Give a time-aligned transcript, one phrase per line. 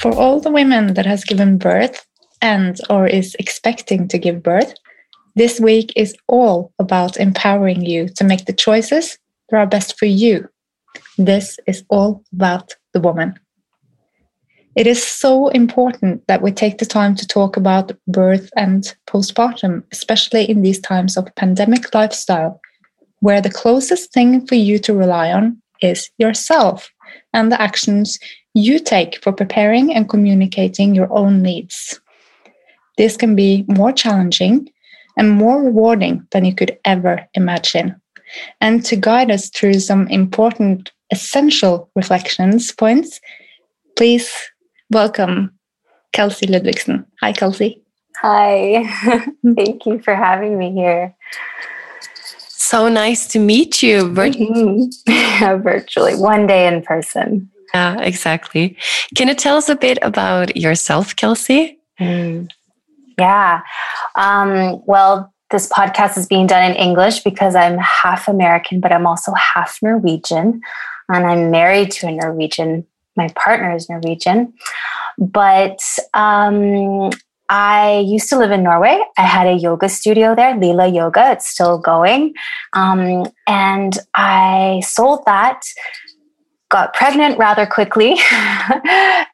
[0.00, 2.06] For all the women that has given birth
[2.40, 4.72] and or is expecting to give birth,
[5.36, 9.18] this week is all about empowering you to make the choices
[9.50, 10.48] that are best for you.
[11.18, 13.34] This is all about the woman.
[14.74, 19.82] It is so important that we take the time to talk about birth and postpartum,
[19.92, 22.58] especially in these times of pandemic lifestyle,
[23.18, 26.90] where the closest thing for you to rely on is yourself
[27.34, 28.18] and the actions
[28.54, 32.00] you take for preparing and communicating your own needs.
[32.98, 34.68] This can be more challenging
[35.16, 38.00] and more rewarding than you could ever imagine.
[38.60, 43.20] And to guide us through some important, essential reflections points,
[43.96, 44.32] please
[44.90, 45.52] welcome
[46.12, 47.04] Kelsey Ludvigsen.
[47.20, 47.82] Hi, Kelsey.
[48.22, 48.84] Hi.
[49.54, 51.14] Thank you for having me here.
[52.70, 54.90] So nice to meet you virtually.
[55.06, 57.50] yeah, virtually, one day in person.
[57.74, 58.76] Yeah, exactly.
[59.16, 61.78] Can you tell us a bit about yourself, Kelsey?
[62.00, 62.50] Mm.
[63.18, 63.60] Yeah.
[64.14, 69.06] Um, well, this podcast is being done in English because I'm half American, but I'm
[69.06, 70.60] also half Norwegian.
[71.08, 72.86] And I'm married to a Norwegian.
[73.16, 74.52] My partner is Norwegian.
[75.18, 75.80] But
[76.14, 77.10] um,
[77.48, 79.02] I used to live in Norway.
[79.18, 81.32] I had a yoga studio there, Lila Yoga.
[81.32, 82.34] It's still going.
[82.72, 85.60] Um, and I sold that
[86.70, 88.16] got pregnant rather quickly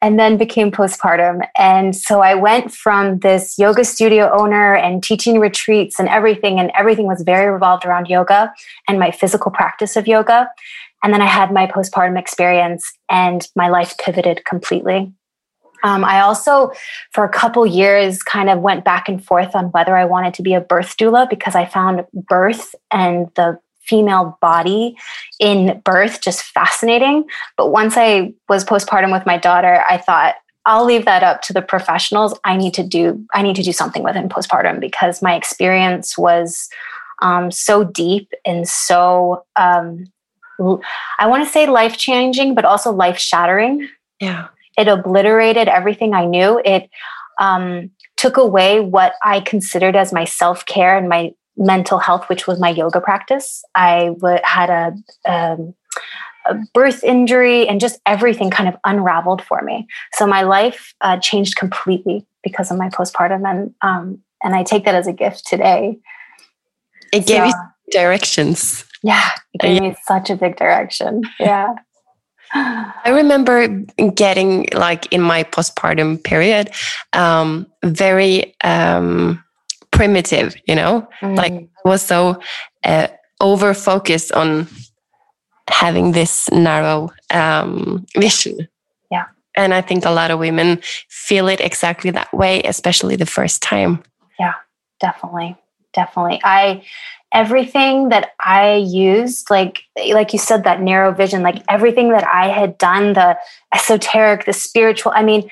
[0.01, 1.47] and then became postpartum.
[1.57, 6.71] And so I went from this yoga studio owner and teaching retreats and everything, and
[6.75, 8.51] everything was very revolved around yoga
[8.87, 10.49] and my physical practice of yoga.
[11.03, 15.13] And then I had my postpartum experience and my life pivoted completely.
[15.83, 16.71] Um, I also,
[17.13, 20.41] for a couple years, kind of went back and forth on whether I wanted to
[20.41, 24.95] be a birth doula because I found birth and the female body
[25.39, 27.25] in birth just fascinating.
[27.55, 31.53] But once I was postpartum with my daughter, I thought, I'll leave that up to
[31.53, 32.37] the professionals.
[32.43, 36.17] I need to do I need to do something with in postpartum because my experience
[36.17, 36.67] was
[37.21, 40.05] um, so deep and so um,
[41.19, 43.87] I want to say life changing, but also life shattering.
[44.19, 44.47] Yeah,
[44.77, 46.61] it obliterated everything I knew.
[46.65, 46.89] It
[47.39, 52.47] um, took away what I considered as my self care and my mental health, which
[52.47, 53.63] was my yoga practice.
[53.75, 55.73] I w- had a, um,
[56.45, 59.87] a, birth injury and just everything kind of unraveled for me.
[60.13, 64.85] So my life uh, changed completely because of my postpartum, and um, and I take
[64.85, 65.97] that as a gift today.
[67.11, 67.53] It gave so, you
[67.91, 68.85] directions.
[69.03, 71.23] Yeah, it gave me such a big direction.
[71.39, 71.75] Yeah.
[72.53, 73.67] I remember
[74.15, 76.71] getting like in my postpartum period,
[77.13, 79.43] um, very um,
[79.97, 81.35] primitive, you know, mm.
[81.35, 82.39] like I was so
[82.85, 83.07] uh,
[83.41, 84.67] over focused on
[85.69, 88.67] having this narrow um, vision.
[89.11, 89.25] Yeah.
[89.55, 93.61] And I think a lot of women feel it exactly that way, especially the first
[93.61, 94.03] time.
[94.39, 94.53] Yeah,
[94.99, 95.57] definitely.
[95.93, 96.41] Definitely.
[96.43, 96.83] I,
[97.33, 102.49] everything that I used, like, like you said, that narrow vision, like everything that I
[102.49, 103.35] had done, the
[103.73, 105.49] esoteric, the spiritual, I mean,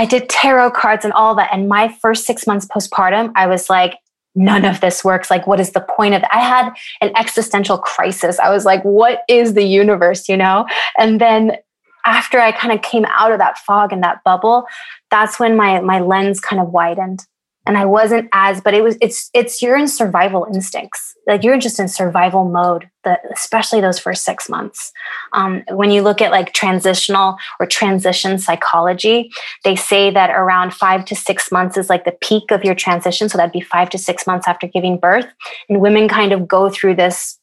[0.00, 1.50] I did tarot cards and all that.
[1.52, 3.98] And my first six months postpartum, I was like,
[4.34, 5.30] none of this works.
[5.30, 6.28] Like, what is the point of it?
[6.32, 6.72] I had
[7.02, 8.38] an existential crisis.
[8.38, 10.64] I was like, what is the universe, you know?
[10.96, 11.58] And then
[12.06, 14.64] after I kind of came out of that fog and that bubble,
[15.10, 17.26] that's when my my lens kind of widened
[17.66, 21.14] and I wasn't as, but it was, it's, it's, you're in survival instincts.
[21.26, 24.92] Like you're just in survival mode, the, especially those first six months.
[25.32, 29.30] Um, when you look at like transitional or transition psychology,
[29.64, 33.28] they say that around five to six months is like the peak of your transition.
[33.28, 35.26] So that'd be five to six months after giving birth.
[35.68, 37.39] And women kind of go through this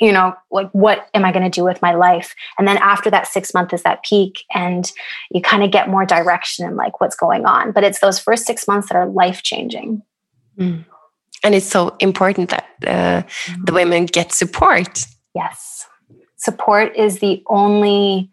[0.00, 2.34] you know like what am i going to do with my life?
[2.58, 4.90] And then after that six month is that peak and
[5.30, 7.72] you kind of get more direction in like what's going on.
[7.72, 10.02] But it's those first six months that are life changing
[10.58, 10.84] mm.
[11.42, 13.22] and it's so important that uh,
[13.64, 13.74] the mm.
[13.74, 15.06] women get support.
[15.34, 15.86] Yes.
[16.36, 18.30] Support is the only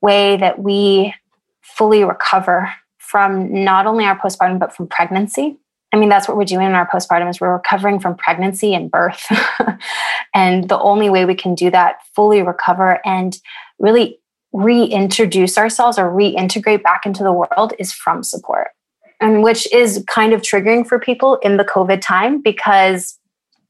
[0.00, 1.14] way that we
[1.62, 5.56] fully recover from not only our postpartum but from pregnancy
[5.94, 8.90] I mean, that's what we're doing in our postpartum is we're recovering from pregnancy and
[8.90, 9.24] birth.
[10.34, 13.38] and the only way we can do that, fully recover and
[13.78, 14.18] really
[14.52, 18.70] reintroduce ourselves or reintegrate back into the world is from support.
[19.20, 23.16] And which is kind of triggering for people in the COVID time because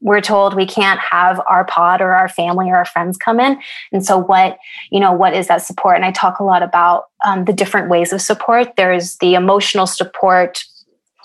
[0.01, 3.59] we're told we can't have our pod or our family or our friends come in
[3.91, 4.59] and so what
[4.91, 7.89] you know what is that support and i talk a lot about um, the different
[7.89, 10.63] ways of support there's the emotional support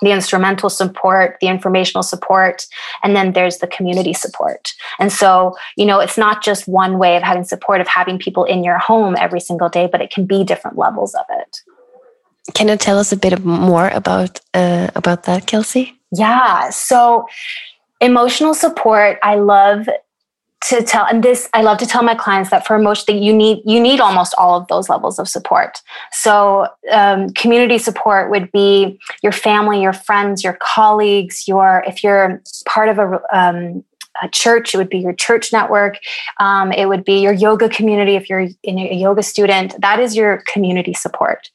[0.01, 2.65] the instrumental support, the informational support,
[3.03, 4.73] and then there's the community support.
[4.99, 8.45] And so, you know, it's not just one way of having support, of having people
[8.45, 11.61] in your home every single day, but it can be different levels of it.
[12.53, 15.99] Can you tell us a bit more about uh, about that, Kelsey?
[16.11, 16.69] Yeah.
[16.71, 17.27] So
[18.01, 19.87] emotional support i love
[20.61, 23.61] to tell and this i love to tell my clients that for that you need
[23.65, 28.99] you need almost all of those levels of support so um, community support would be
[29.23, 33.83] your family your friends your colleagues your if you're part of a um,
[34.21, 35.97] a church, it would be your church network.
[36.39, 39.79] Um, it would be your yoga community if you're a yoga student.
[39.79, 41.49] That is your community support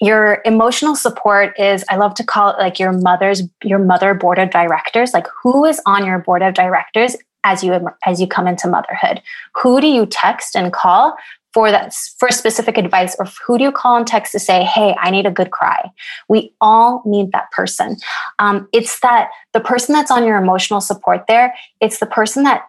[0.00, 4.38] your emotional support is i love to call it like your mother's your mother board
[4.38, 8.46] of directors like who is on your board of directors as you as you come
[8.46, 9.22] into motherhood.
[9.62, 11.16] Who do you text and call
[11.54, 14.94] for that for specific advice or who do you call and text to say hey
[15.00, 15.90] i need a good cry.
[16.28, 17.96] We all need that person.
[18.38, 22.64] Um, it's that the person that's on your emotional support there it's the person that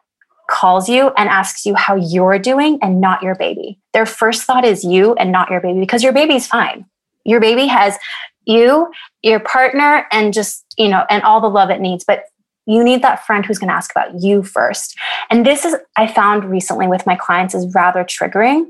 [0.49, 3.79] calls you and asks you how you're doing and not your baby.
[3.93, 6.85] Their first thought is you and not your baby because your baby's fine.
[7.23, 7.97] Your baby has
[8.45, 12.03] you, your partner, and just, you know, and all the love it needs.
[12.03, 12.23] But
[12.69, 14.95] you need that friend who's going to ask about you first.
[15.29, 18.65] And this is, I found recently with my clients, is rather triggering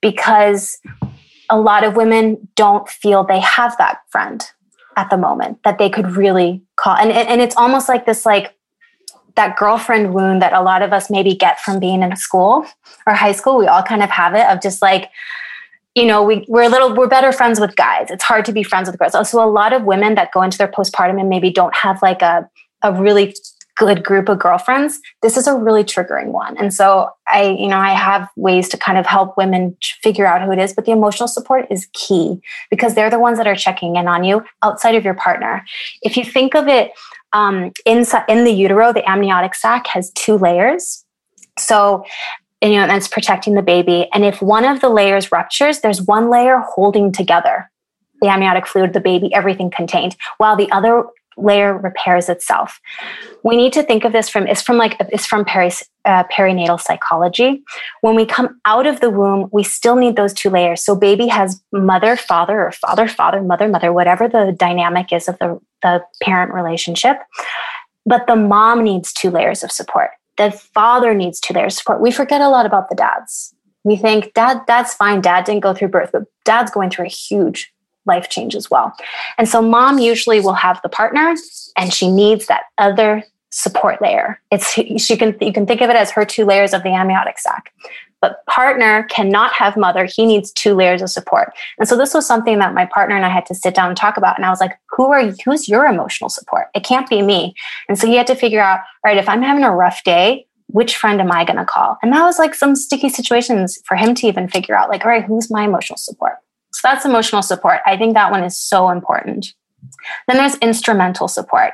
[0.00, 0.78] because
[1.50, 4.42] a lot of women don't feel they have that friend
[4.96, 6.96] at the moment that they could really call.
[6.96, 8.54] And, and it's almost like this, like,
[9.34, 12.66] that girlfriend wound that a lot of us maybe get from being in school
[13.06, 13.56] or high school.
[13.56, 15.10] We all kind of have it of just like,
[15.94, 18.08] you know, we, we're a little, we're better friends with guys.
[18.10, 19.30] It's hard to be friends with girls.
[19.30, 22.20] So a lot of women that go into their postpartum and maybe don't have like
[22.20, 22.48] a,
[22.82, 23.34] a really
[23.76, 26.56] good group of girlfriends, this is a really triggering one.
[26.58, 30.42] And so I, you know, I have ways to kind of help women figure out
[30.42, 32.40] who it is, but the emotional support is key
[32.70, 35.64] because they're the ones that are checking in on you outside of your partner.
[36.02, 36.92] If you think of it,
[37.32, 41.04] um, inside in the utero, the amniotic sac has two layers.
[41.58, 42.04] So
[42.60, 44.08] and, you know, that's protecting the baby.
[44.14, 47.68] And if one of the layers ruptures, there's one layer holding together
[48.20, 51.04] the amniotic fluid, the baby, everything contained, while the other
[51.36, 52.80] layer repairs itself.
[53.42, 55.70] We need to think of this from it's from like it's from peri,
[56.04, 57.62] uh, perinatal psychology.
[58.00, 60.84] When we come out of the womb, we still need those two layers.
[60.84, 65.38] So baby has mother, father, or father, father, mother, mother, whatever the dynamic is of
[65.38, 67.18] the, the parent relationship.
[68.04, 72.00] But the mom needs two layers of support the father needs to their support.
[72.00, 73.54] We forget a lot about the dads.
[73.84, 75.20] We think dad, that's fine.
[75.20, 77.71] Dad didn't go through birth, but dad's going through a huge
[78.06, 78.92] life change as well.
[79.38, 81.34] And so mom usually will have the partner
[81.76, 84.40] and she needs that other support layer.
[84.50, 87.38] It's she can you can think of it as her two layers of the amniotic
[87.38, 87.72] sac.
[88.20, 90.04] But partner cannot have mother.
[90.04, 91.52] He needs two layers of support.
[91.78, 93.96] And so this was something that my partner and I had to sit down and
[93.96, 94.36] talk about.
[94.36, 95.34] And I was like, who are you?
[95.44, 96.68] Who's your emotional support?
[96.72, 97.52] It can't be me.
[97.88, 100.96] And so he had to figure out, right, if I'm having a rough day, which
[100.96, 101.98] friend am I going to call?
[102.00, 105.10] And that was like some sticky situations for him to even figure out, like, all
[105.10, 106.34] right, who's my emotional support?
[106.72, 107.80] So that's emotional support.
[107.86, 109.54] I think that one is so important.
[110.26, 111.72] Then there's instrumental support.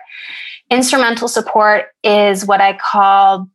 [0.71, 3.49] Instrumental support is what I call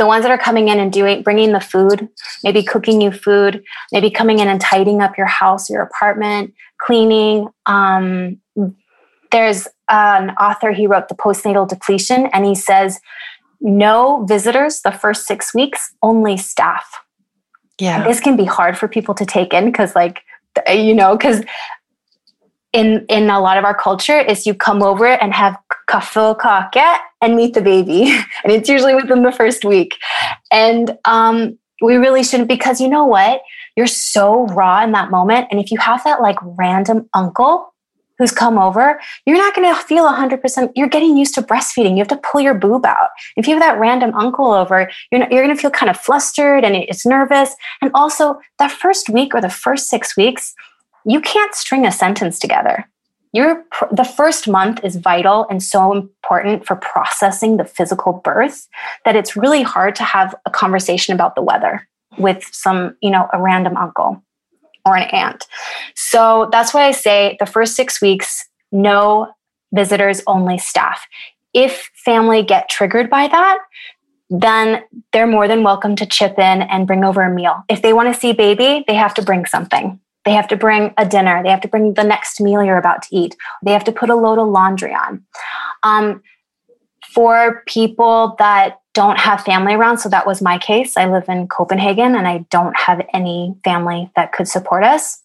[0.00, 2.08] the ones that are coming in and doing bringing the food
[2.42, 7.46] maybe cooking you food maybe coming in and tidying up your house your apartment cleaning
[7.66, 8.40] um,
[9.30, 12.98] there's an author he wrote the postnatal depletion and he says
[13.60, 17.04] no visitors the first six weeks only staff
[17.78, 20.22] yeah and this can be hard for people to take in because like
[20.68, 21.42] you know because
[22.72, 25.56] in in a lot of our culture is you come over and have
[25.88, 28.16] kaffe kake and meet the baby.
[28.44, 29.96] And it's usually within the first week.
[30.50, 33.42] And um, we really shouldn't because you know what?
[33.76, 35.48] You're so raw in that moment.
[35.50, 37.74] And if you have that like random uncle
[38.20, 41.98] who's come over you're not going to feel 100% you're getting used to breastfeeding you
[41.98, 43.08] have to pull your boob out.
[43.36, 46.62] If you have that random uncle over you're, you're going to feel kind of flustered
[46.62, 47.56] and it's nervous.
[47.80, 50.54] And also that first week or the first six weeks
[51.06, 52.86] you can't string a sentence together.
[53.32, 58.68] The first month is vital and so important for processing the physical birth
[59.06, 63.28] that it's really hard to have a conversation about the weather with some, you know,
[63.32, 64.22] a random uncle
[64.84, 65.46] or an aunt.
[65.94, 69.32] So that's why I say the first 6 weeks no
[69.72, 71.06] visitors only staff.
[71.54, 73.58] If family get triggered by that,
[74.30, 74.82] then
[75.12, 77.64] they're more than welcome to chip in and bring over a meal.
[77.68, 79.98] If they want to see baby, they have to bring something.
[80.24, 81.42] They have to bring a dinner.
[81.42, 83.36] They have to bring the next meal you're about to eat.
[83.64, 85.24] They have to put a load of laundry on.
[85.82, 86.22] Um,
[87.12, 90.96] for people that don't have family around, so that was my case.
[90.96, 95.22] I live in Copenhagen and I don't have any family that could support us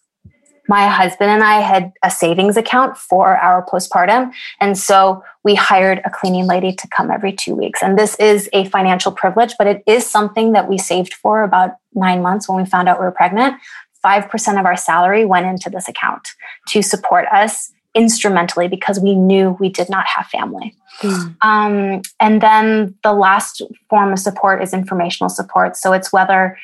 [0.68, 4.32] my husband and I had a savings account for our postpartum.
[4.60, 7.82] And so we hired a cleaning lady to come every two weeks.
[7.82, 11.72] And this is a financial privilege, but it is something that we saved for about
[11.94, 13.56] nine months when we found out we were pregnant.
[14.04, 16.28] 5% of our salary went into this account
[16.68, 20.76] to support us instrumentally because we knew we did not have family.
[21.00, 21.36] Mm.
[21.40, 25.76] Um, and then the last form of support is informational support.
[25.76, 26.58] So it's whether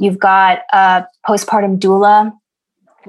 [0.00, 2.32] you've got a postpartum doula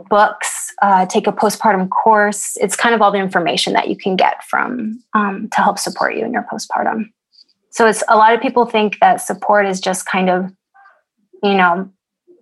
[0.10, 2.58] books, uh, take a postpartum course.
[2.58, 6.16] It's kind of all the information that you can get from um, to help support
[6.16, 7.10] you in your postpartum.
[7.72, 10.52] So it's a lot of people think that support is just kind of,
[11.42, 11.90] you know,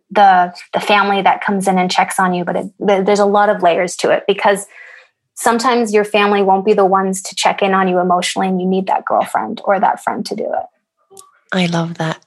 [0.10, 3.48] the the family that comes in and checks on you, but it, there's a lot
[3.48, 4.68] of layers to it because
[5.42, 8.68] sometimes your family won't be the ones to check in on you emotionally, and you
[8.68, 11.22] need that girlfriend or that friend to do it.
[11.52, 12.24] I love that.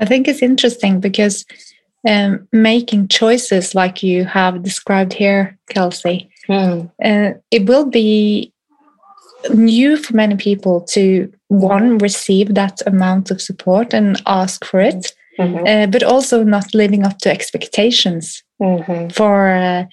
[0.00, 1.44] I think it's interesting because
[2.08, 6.30] um, making choices like you have described here, Kelsey.
[6.48, 6.90] Mm.
[7.02, 8.52] Uh, it will be
[9.52, 15.12] new for many people to one receive that amount of support and ask for it,
[15.38, 15.66] mm-hmm.
[15.66, 19.08] uh, but also not living up to expectations mm-hmm.
[19.08, 19.84] for uh,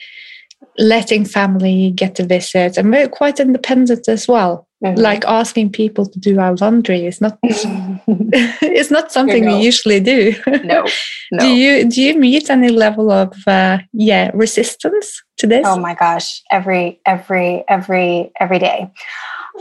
[0.77, 4.67] letting family get a visit and we're quite independent as well.
[4.83, 4.99] Mm-hmm.
[4.99, 7.37] Like asking people to do our laundry is not
[8.07, 10.35] it's not something we usually do.
[10.45, 10.85] no,
[11.31, 11.39] no.
[11.39, 15.65] Do you do you meet any level of uh, yeah resistance to this?
[15.65, 18.91] Oh my gosh, every every every every day.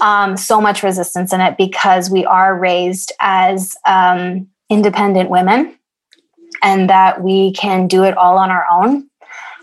[0.01, 5.79] Um, so much resistance in it because we are raised as um, independent women,
[6.63, 9.09] and that we can do it all on our own.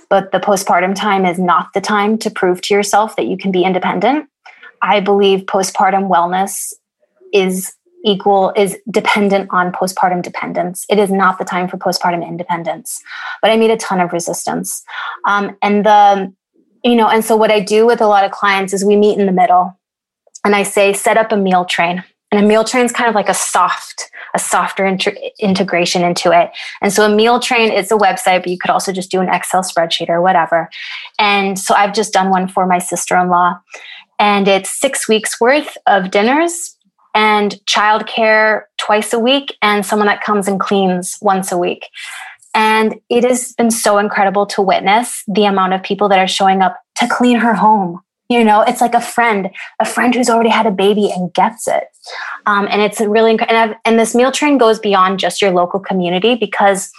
[0.10, 3.52] But the postpartum time is not the time to prove to yourself that you can
[3.52, 4.28] be independent
[4.82, 6.74] I believe postpartum wellness
[7.34, 7.74] is
[8.06, 10.86] equal is dependent on postpartum dependence.
[10.90, 13.02] It is not the time for postpartum independence.
[13.42, 14.84] But I meet a ton of resistance.
[15.28, 16.34] Um, and the,
[16.84, 19.20] you know, and so what I do with a lot of clients is we meet
[19.20, 19.78] in the middle
[20.46, 22.04] and I say, set up a meal train.
[22.32, 26.32] And a meal train is kind of like a soft, a softer inter- integration into
[26.32, 26.52] it.
[26.82, 29.30] And so a meal train is a website, but you could also just do an
[29.30, 30.70] Excel spreadsheet or whatever.
[31.18, 33.60] And so I've just done one for my sister-in-law
[34.20, 36.76] and it's six weeks worth of dinners
[37.16, 41.88] and childcare twice a week and someone that comes and cleans once a week.
[42.54, 46.62] And it has been so incredible to witness the amount of people that are showing
[46.62, 48.02] up to clean her home.
[48.30, 51.68] You know, it's like a friend, a friend who's already had a baby and gets
[51.68, 51.86] it.
[52.46, 56.36] Um, and it's really, and, and this meal train goes beyond just your local community
[56.36, 56.92] because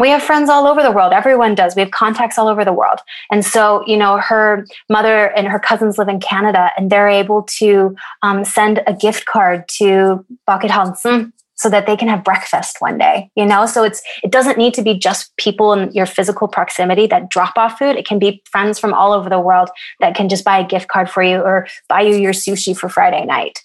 [0.00, 1.12] we have friends all over the world.
[1.12, 1.76] Everyone does.
[1.76, 2.98] We have contacts all over the world.
[3.30, 7.44] And so, you know, her mother and her cousins live in Canada and they're able
[7.58, 11.32] to um, send a gift card to Bucket Hansen
[11.62, 14.74] so that they can have breakfast one day you know so it's it doesn't need
[14.74, 18.42] to be just people in your physical proximity that drop off food it can be
[18.50, 21.36] friends from all over the world that can just buy a gift card for you
[21.36, 23.58] or buy you your sushi for friday night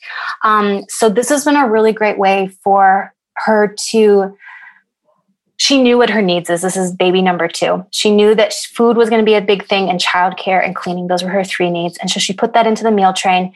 [0.43, 3.13] um, so this has been a really great way for
[3.45, 4.35] her to
[5.57, 6.61] she knew what her needs is.
[6.61, 7.83] This is baby number two.
[7.89, 11.07] She knew that food was going to be a big thing and childcare and cleaning.
[11.07, 11.97] Those were her three needs.
[11.97, 13.53] And so she put that into the meal train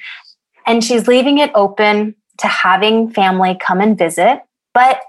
[0.65, 4.41] and she's leaving it open to having family come and visit.
[4.73, 5.01] But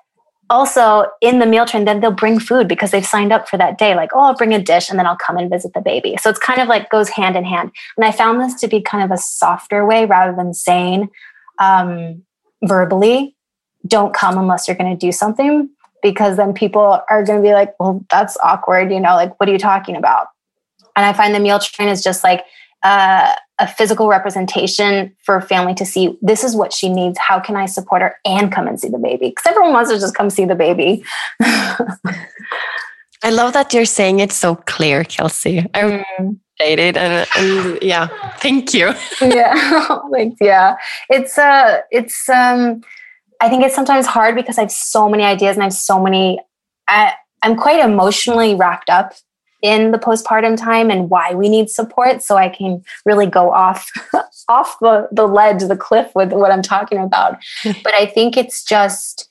[0.51, 3.79] also in the meal train, then they'll bring food because they've signed up for that
[3.79, 3.95] day.
[3.95, 6.17] Like, oh, I'll bring a dish and then I'll come and visit the baby.
[6.21, 7.71] So it's kind of like goes hand in hand.
[7.97, 11.09] And I found this to be kind of a softer way rather than saying
[11.59, 12.23] um,
[12.63, 13.35] verbally,
[13.87, 15.71] don't come unless you're going to do something
[16.03, 18.93] because then people are going to be like, well, that's awkward.
[18.93, 20.27] You know, like, what are you talking about?
[20.97, 22.45] And I find the meal train is just like
[22.83, 27.17] uh, a physical representation for family to see this is what she needs.
[27.19, 29.29] How can I support her and come and see the baby?
[29.29, 31.05] Because everyone wants to just come see the baby.
[33.25, 35.61] I love that you're saying it so clear, Kelsey.
[35.75, 36.39] I mm.
[36.61, 38.95] and, and yeah, thank you.
[39.21, 40.39] yeah, thanks.
[40.41, 40.75] Yeah,
[41.09, 42.83] it's uh, it's um
[43.41, 46.03] I think it's sometimes hard because I have so many ideas and I have so
[46.03, 46.41] many.
[46.89, 49.15] I, I'm quite emotionally wrapped up
[49.63, 53.91] in the postpartum time and why we need support, so I can really go off
[54.49, 57.39] off the, the ledge, the cliff with what I'm talking about.
[57.65, 59.29] but I think it's just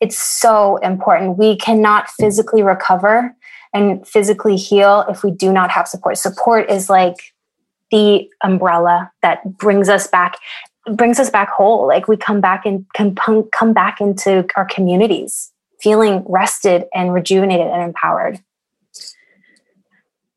[0.00, 1.38] it's so important.
[1.38, 3.34] We cannot physically recover
[3.72, 6.18] and physically heal if we do not have support.
[6.18, 7.16] Support is like
[7.90, 10.38] the umbrella that brings us back
[10.94, 11.86] brings us back whole.
[11.86, 17.66] Like we come back and come, come back into our communities feeling rested and rejuvenated
[17.66, 18.42] and empowered.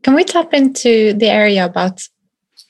[0.03, 2.01] Can we tap into the area about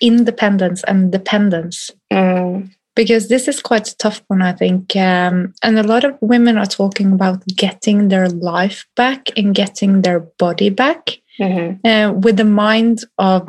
[0.01, 1.91] independence and dependence?
[2.11, 2.71] Mm.
[2.95, 4.95] Because this is quite a tough one, I think.
[4.95, 10.01] Um, and a lot of women are talking about getting their life back and getting
[10.01, 11.87] their body back mm-hmm.
[11.87, 13.47] uh, with the mind of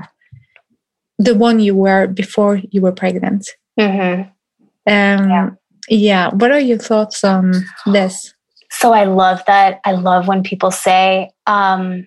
[1.19, 3.49] the one you were before you were pregnant.
[3.79, 4.23] Mm-hmm.
[4.87, 5.51] Um, yeah.
[5.89, 6.29] yeah.
[6.29, 7.53] What are your thoughts on
[7.87, 8.35] this?
[8.71, 9.81] So I love that.
[9.85, 12.07] I love when people say, um,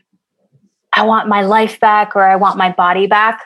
[0.96, 3.42] I want my life back or I want my body back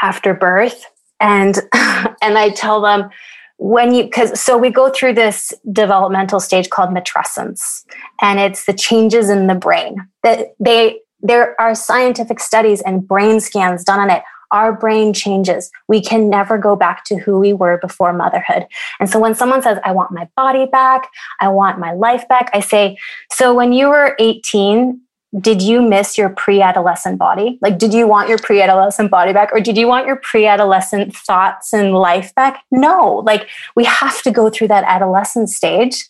[0.00, 0.86] after birth.
[1.20, 3.10] And and I tell them
[3.58, 7.84] when you because so we go through this developmental stage called matrescence
[8.20, 13.38] and it's the changes in the brain that they there are scientific studies and brain
[13.38, 15.70] scans done on it our brain changes.
[15.88, 18.66] We can never go back to who we were before motherhood.
[19.00, 21.08] And so when someone says, I want my body back,
[21.40, 22.98] I want my life back, I say,
[23.32, 25.00] So when you were 18,
[25.40, 27.58] did you miss your pre-adolescent body?
[27.62, 31.72] Like did you want your pre-adolescent body back or did you want your pre-adolescent thoughts
[31.72, 32.62] and life back?
[32.70, 36.08] No like we have to go through that adolescent stage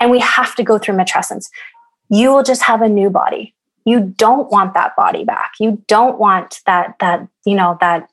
[0.00, 1.50] and we have to go through matrescence.
[2.08, 3.54] You will just have a new body.
[3.84, 5.52] You don't want that body back.
[5.60, 8.10] You don't want that that you know that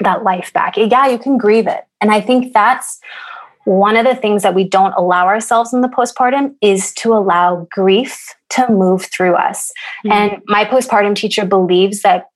[0.00, 0.76] that life back.
[0.76, 1.84] Yeah you can grieve it.
[2.00, 3.00] And i think that's
[3.68, 7.66] one of the things that we don't allow ourselves in the postpartum is to allow
[7.70, 9.70] grief to move through us.
[10.06, 10.12] Mm-hmm.
[10.12, 12.26] and my postpartum teacher believes that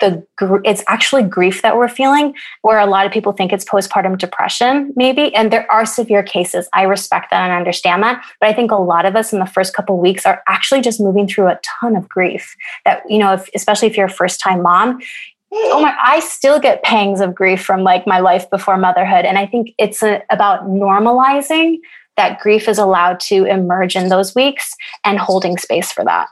[0.00, 0.26] the
[0.64, 4.92] it's actually grief that we're feeling where a lot of people think it's postpartum depression
[4.96, 6.68] maybe and there are severe cases.
[6.72, 8.24] I respect that and understand that.
[8.40, 11.00] But i think a lot of us in the first couple weeks are actually just
[11.00, 14.40] moving through a ton of grief that you know if, especially if you're a first
[14.40, 15.00] time mom
[15.52, 19.38] oh my i still get pangs of grief from like my life before motherhood and
[19.38, 21.78] i think it's a, about normalizing
[22.16, 26.28] that grief is allowed to emerge in those weeks and holding space for that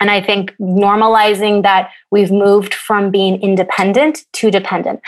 [0.00, 5.00] and I think normalizing that we've moved from being independent to dependent.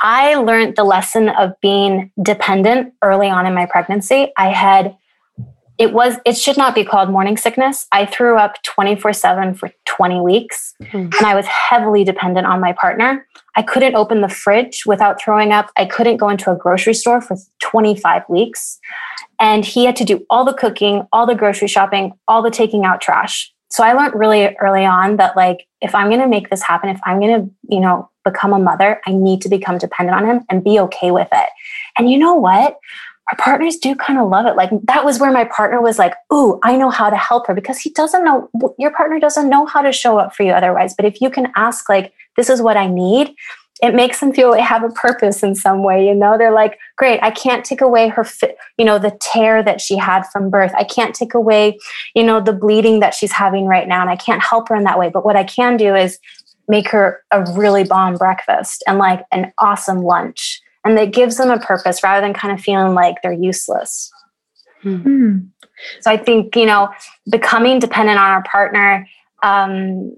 [0.00, 4.32] I learned the lesson of being dependent early on in my pregnancy.
[4.36, 4.94] I had,
[5.78, 7.86] it was, it should not be called morning sickness.
[7.92, 10.96] I threw up 24 7 for 20 weeks mm-hmm.
[10.96, 13.26] and I was heavily dependent on my partner.
[13.56, 15.70] I couldn't open the fridge without throwing up.
[15.76, 18.78] I couldn't go into a grocery store for 25 weeks.
[19.38, 22.84] And he had to do all the cooking, all the grocery shopping, all the taking
[22.84, 26.50] out trash so I learned really early on that like if I'm going to make
[26.50, 29.78] this happen, if I'm going to, you know, become a mother, I need to become
[29.78, 31.48] dependent on him and be okay with it.
[31.98, 32.78] And you know what?
[33.30, 34.56] Our partners do kind of love it.
[34.56, 37.54] Like that was where my partner was like, "Ooh, I know how to help her"
[37.54, 40.94] because he doesn't know your partner doesn't know how to show up for you otherwise.
[40.94, 43.34] But if you can ask like, "This is what I need,"
[43.82, 46.78] it makes them feel they have a purpose in some way you know they're like
[46.96, 48.26] great i can't take away her
[48.78, 51.78] you know the tear that she had from birth i can't take away
[52.14, 54.84] you know the bleeding that she's having right now and i can't help her in
[54.84, 56.18] that way but what i can do is
[56.68, 61.50] make her a really bomb breakfast and like an awesome lunch and it gives them
[61.50, 64.10] a purpose rather than kind of feeling like they're useless.
[64.84, 65.38] Mm-hmm.
[66.00, 66.90] so i think you know
[67.28, 69.08] becoming dependent on our partner
[69.42, 70.16] um,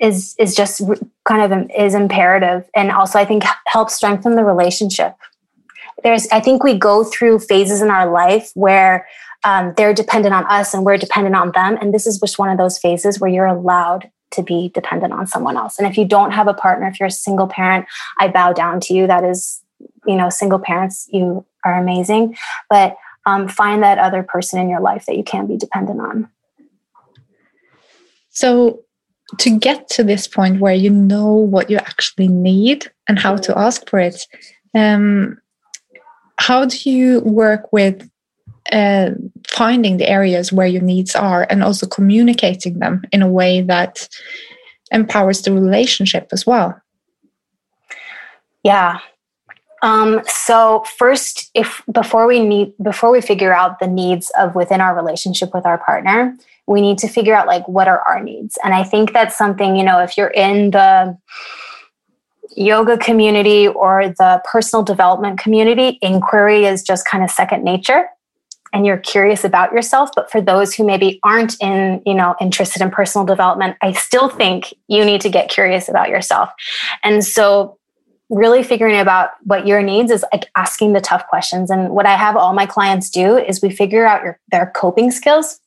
[0.00, 0.82] is is just
[1.24, 2.68] kind of is imperative.
[2.74, 5.14] And also i think helps strengthen the relationship.
[6.02, 9.06] There's i think we go through phases in our life where
[9.44, 11.78] um, they're dependent on us and we're dependent on them.
[11.80, 15.28] And this is just one of those phases where you're allowed to be dependent on
[15.28, 15.78] someone else.
[15.78, 17.86] And if you don't have a partner if you're a single parent
[18.18, 19.06] i bow down to you.
[19.06, 19.62] That is
[20.08, 22.36] you know single parents you are amazing
[22.68, 22.96] but
[23.28, 26.30] um, find that other person in your life that you can be dependent on.
[28.30, 28.80] So
[29.38, 33.58] to get to this point where you know what you actually need and how to
[33.58, 34.24] ask for it
[34.74, 35.38] um,
[36.38, 38.08] how do you work with
[38.72, 39.10] uh,
[39.46, 44.08] finding the areas where your needs are and also communicating them in a way that
[44.90, 46.80] empowers the relationship as well?
[48.62, 49.00] Yeah
[49.82, 54.80] um, so first if before we need before we figure out the needs of within
[54.80, 56.36] our relationship with our partner
[56.66, 58.58] we need to figure out like what are our needs.
[58.62, 61.16] And i think that's something you know if you're in the
[62.56, 68.08] yoga community or the personal development community inquiry is just kind of second nature.
[68.72, 70.10] And you're curious about yourself.
[70.14, 74.28] But for those who maybe aren't in you know interested in personal development i still
[74.28, 76.50] think you need to get curious about yourself.
[77.02, 77.77] And so
[78.30, 82.16] really figuring about what your needs is like asking the tough questions and what i
[82.16, 85.60] have all my clients do is we figure out your their coping skills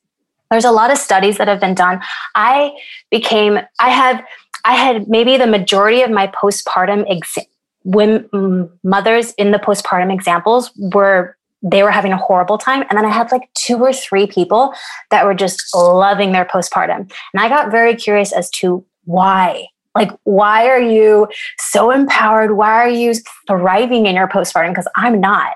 [0.50, 2.00] there's a lot of studies that have been done
[2.36, 2.72] i
[3.10, 4.24] became i had
[4.66, 7.48] i had maybe the majority of my postpartum ex-
[7.84, 12.84] women, mothers in the postpartum examples were they were having a horrible time.
[12.90, 14.74] And then I had like two or three people
[15.12, 17.00] that were just loving their postpartum.
[17.00, 19.68] And I got very curious as to why.
[19.94, 21.28] Like, why are you
[21.58, 22.56] so empowered?
[22.56, 23.14] Why are you
[23.48, 24.70] thriving in your postpartum?
[24.70, 25.54] Because I'm not.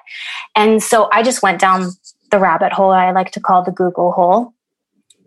[0.56, 1.91] And so I just went down
[2.32, 4.54] the rabbit hole I like to call the Google hole.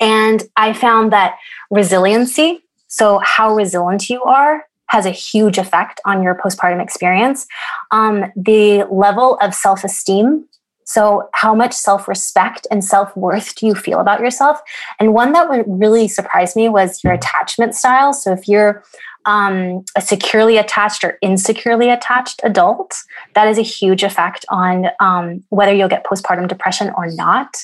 [0.01, 1.37] And I found that
[1.71, 7.47] resiliency, so how resilient you are, has a huge effect on your postpartum experience.
[7.91, 10.47] Um, the level of self esteem
[10.89, 14.59] so, how much self respect and self worth do you feel about yourself?
[14.99, 18.15] And one that would really surprise me was your attachment style.
[18.15, 18.83] So, if you're
[19.27, 22.95] um, a securely attached or insecurely attached adult,
[23.35, 27.55] that is a huge effect on um, whether you'll get postpartum depression or not.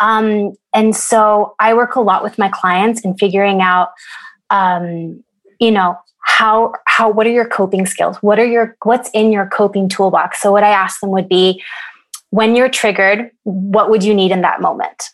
[0.00, 3.90] Um, and so, I work a lot with my clients in figuring out,
[4.48, 5.22] um,
[5.60, 8.16] you know, how how what are your coping skills?
[8.22, 10.40] What are your what's in your coping toolbox?
[10.40, 11.62] So, what I ask them would be
[12.30, 15.10] when you're triggered, what would you need in that moment?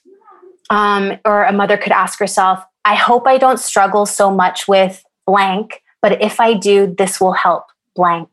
[0.71, 5.05] Um, or a mother could ask herself, I hope I don't struggle so much with
[5.27, 8.29] blank, but if I do, this will help blank.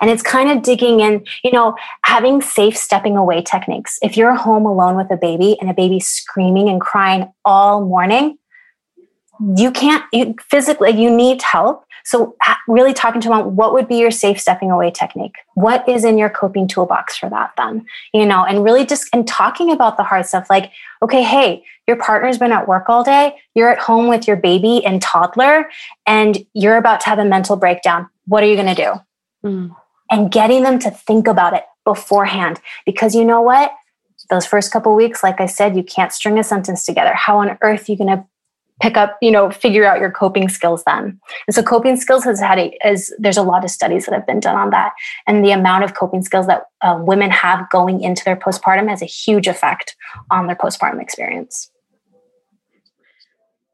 [0.00, 3.98] And it's kind of digging in, you know, having safe stepping away techniques.
[4.02, 8.38] If you're home alone with a baby and a baby screaming and crying all morning,
[9.56, 11.84] you can't you, physically, you need help.
[12.08, 12.34] So,
[12.66, 15.34] really talking to them, what would be your safe stepping away technique?
[15.56, 17.84] What is in your coping toolbox for that then?
[18.14, 21.96] You know, and really just and talking about the hard stuff like, okay, hey, your
[21.96, 25.68] partner's been at work all day, you're at home with your baby and toddler,
[26.06, 28.08] and you're about to have a mental breakdown.
[28.24, 28.92] What are you going to do?
[29.46, 29.76] Mm.
[30.10, 32.58] And getting them to think about it beforehand.
[32.86, 33.70] Because you know what?
[34.30, 37.12] Those first couple weeks, like I said, you can't string a sentence together.
[37.12, 38.24] How on earth are you going to
[38.80, 41.18] pick up, you know, figure out your coping skills then.
[41.46, 44.26] And so coping skills has had a, as there's a lot of studies that have
[44.26, 44.92] been done on that.
[45.26, 49.02] And the amount of coping skills that uh, women have going into their postpartum has
[49.02, 49.96] a huge effect
[50.30, 51.70] on their postpartum experience.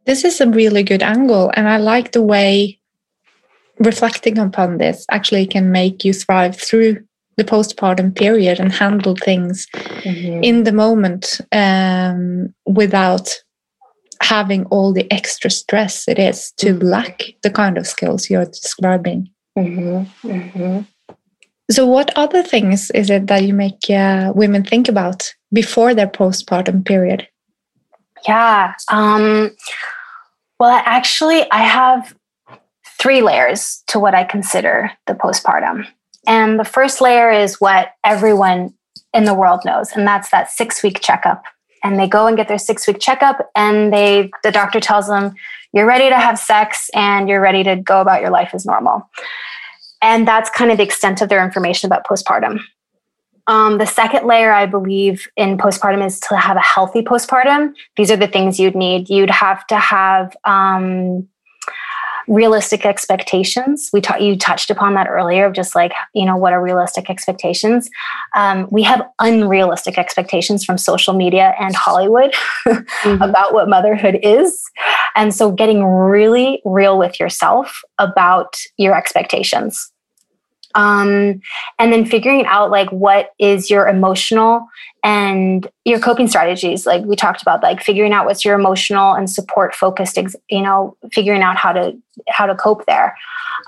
[0.06, 1.50] This is a really good angle.
[1.54, 2.78] And I like the way
[3.78, 7.04] reflecting upon this actually can make you thrive through
[7.36, 10.44] the postpartum period and handle things mm-hmm.
[10.44, 13.42] in the moment um, without
[14.24, 16.87] having all the extra stress it is to mm-hmm.
[16.87, 19.28] lack the kind of skills you're describing.
[19.58, 20.28] Mm-hmm.
[20.28, 21.14] Mm-hmm.
[21.70, 26.08] So, what other things is it that you make uh, women think about before their
[26.08, 27.28] postpartum period?
[28.26, 28.74] Yeah.
[28.90, 29.50] Um,
[30.58, 32.14] well, actually, I have
[33.00, 35.87] three layers to what I consider the postpartum.
[36.26, 38.74] And the first layer is what everyone
[39.12, 41.44] in the world knows, and that's that six week checkup
[41.84, 45.34] and they go and get their six week checkup and they the doctor tells them
[45.72, 49.08] you're ready to have sex and you're ready to go about your life as normal.
[50.02, 52.60] And that's kind of the extent of their information about postpartum.
[53.46, 57.74] Um, the second layer i believe in postpartum is to have a healthy postpartum.
[57.96, 59.10] These are the things you'd need.
[59.10, 61.28] You'd have to have um,
[62.28, 63.90] realistic expectations.
[63.92, 67.10] We taught you touched upon that earlier of just like, you know, what are realistic
[67.10, 67.90] expectations?
[68.37, 72.34] Um, we have unrealistic expectations from social media and Hollywood
[72.66, 73.22] mm-hmm.
[73.22, 74.62] about what motherhood is.
[75.16, 79.92] And so getting really real with yourself about your expectations
[80.74, 81.40] um,
[81.78, 84.66] and then figuring out like what is your emotional
[85.02, 86.87] and your coping strategies.
[86.87, 90.18] Like we talked about like figuring out what's your emotional and support focused
[90.50, 91.96] you know figuring out how to
[92.28, 93.16] how to cope there.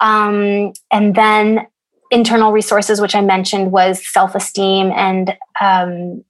[0.00, 1.66] Um, and then
[2.12, 6.24] internal resources which i mentioned was self-esteem and um,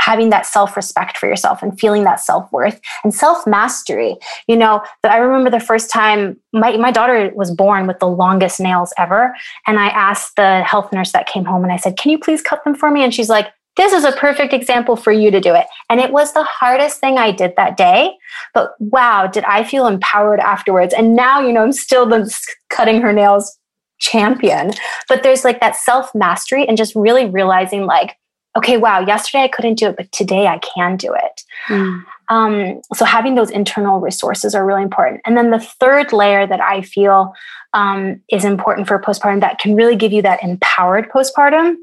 [0.00, 4.16] having that self respect for yourself and feeling that self worth and self mastery.
[4.48, 8.08] You know, that I remember the first time my, my daughter was born with the
[8.08, 9.34] longest nails ever.
[9.66, 12.42] And I asked the health nurse that came home and I said, Can you please
[12.42, 13.04] cut them for me?
[13.04, 15.66] And she's like, this is a perfect example for you to do it.
[15.88, 18.12] And it was the hardest thing I did that day.
[18.52, 20.92] But wow, did I feel empowered afterwards.
[20.92, 22.30] And now, you know, I'm still the
[22.68, 23.56] cutting her nails
[24.00, 24.72] champion.
[25.08, 28.16] But there's like that self mastery and just really realizing, like,
[28.56, 31.42] okay, wow, yesterday I couldn't do it, but today I can do it.
[31.68, 32.04] Mm.
[32.28, 35.20] Um, so having those internal resources are really important.
[35.24, 37.34] And then the third layer that I feel
[37.72, 41.76] um, is important for postpartum that can really give you that empowered postpartum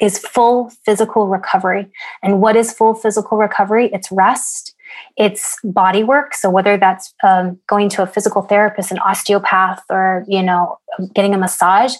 [0.00, 1.90] is full physical recovery.
[2.22, 3.90] And what is full physical recovery?
[3.92, 4.74] It's rest,
[5.16, 6.34] it's body work.
[6.34, 10.78] So whether that's um, going to a physical therapist, an osteopath, or you know,
[11.14, 11.94] getting a massage,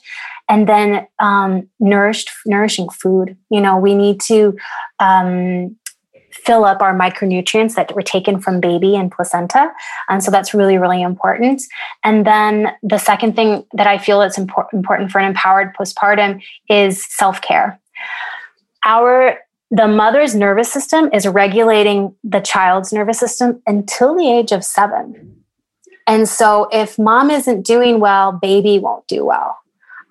[0.49, 3.37] and then um, nourished, nourishing food.
[3.51, 4.57] You know, we need to
[4.99, 5.77] um,
[6.33, 9.71] fill up our micronutrients that were taken from baby and placenta.
[10.09, 11.63] And so that's really, really important.
[12.03, 16.43] And then the second thing that I feel is impor- important for an empowered postpartum
[16.69, 17.81] is self care.
[18.85, 19.39] Our
[19.71, 25.43] the mother's nervous system is regulating the child's nervous system until the age of seven.
[26.07, 29.57] And so if mom isn't doing well, baby won't do well.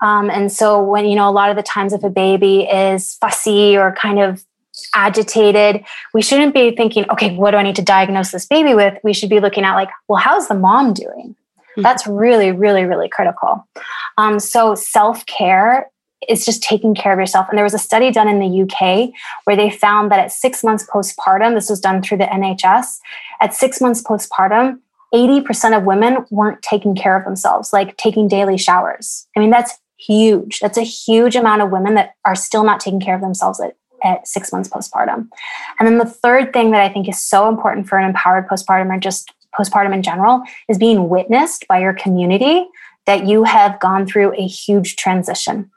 [0.01, 3.15] Um, and so when, you know, a lot of the times if a baby is
[3.15, 4.43] fussy or kind of
[4.95, 5.83] agitated,
[6.13, 8.97] we shouldn't be thinking, okay, what do I need to diagnose this baby with?
[9.03, 11.35] We should be looking at like, well, how's the mom doing?
[11.71, 11.81] Mm-hmm.
[11.81, 13.67] That's really, really, really critical.
[14.17, 15.89] Um, so self care
[16.29, 17.47] is just taking care of yourself.
[17.49, 19.09] And there was a study done in the UK
[19.45, 22.97] where they found that at six months postpartum, this was done through the NHS,
[23.41, 24.79] at six months postpartum,
[25.13, 29.27] 80% of women weren't taking care of themselves, like taking daily showers.
[29.35, 29.73] I mean, that's
[30.05, 30.59] huge.
[30.59, 33.75] That's a huge amount of women that are still not taking care of themselves at,
[34.03, 35.29] at six months postpartum.
[35.79, 38.95] And then the third thing that I think is so important for an empowered postpartum
[38.95, 42.65] or just postpartum in general is being witnessed by your community
[43.05, 45.69] that you have gone through a huge transition.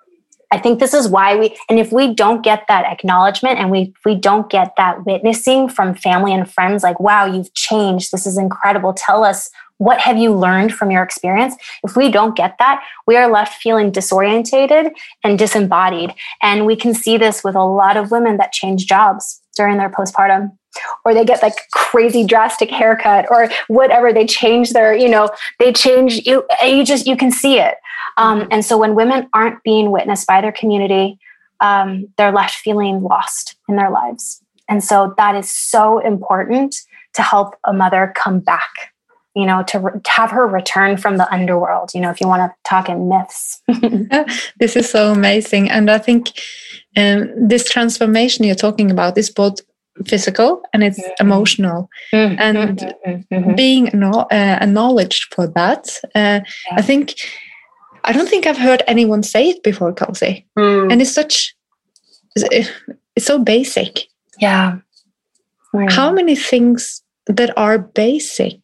[0.50, 3.92] I think this is why we, and if we don't get that acknowledgement and we,
[4.04, 8.12] we don't get that witnessing from family and friends, like, wow, you've changed.
[8.12, 8.92] This is incredible.
[8.92, 11.56] Tell us what have you learned from your experience?
[11.82, 14.92] If we don't get that, we are left feeling disorientated
[15.24, 16.14] and disembodied.
[16.42, 19.90] And we can see this with a lot of women that change jobs during their
[19.90, 20.52] postpartum
[21.04, 25.28] or they get like crazy drastic haircut or whatever they change their you know
[25.60, 27.76] they change you you just you can see it
[28.16, 28.48] um, mm-hmm.
[28.52, 31.18] and so when women aren't being witnessed by their community
[31.60, 36.76] um, they're left feeling lost in their lives and so that is so important
[37.14, 38.92] to help a mother come back
[39.34, 42.28] you know to, re- to have her return from the underworld you know if you
[42.28, 43.62] want to talk in myths
[44.58, 46.30] this is so amazing and i think
[46.96, 49.60] um, this transformation you're talking about is both
[50.06, 51.26] physical and it's mm-hmm.
[51.26, 52.36] emotional mm-hmm.
[52.38, 53.34] and mm-hmm.
[53.34, 53.54] mm-hmm.
[53.54, 56.42] being no, uh, acknowledged for that uh, yeah.
[56.72, 57.14] i think
[58.04, 60.92] i don't think i've heard anyone say it before kelsey mm.
[60.92, 61.54] and it's such
[62.36, 64.08] it's so basic
[64.40, 64.78] yeah
[65.74, 65.90] mm.
[65.90, 68.58] how many things that are basic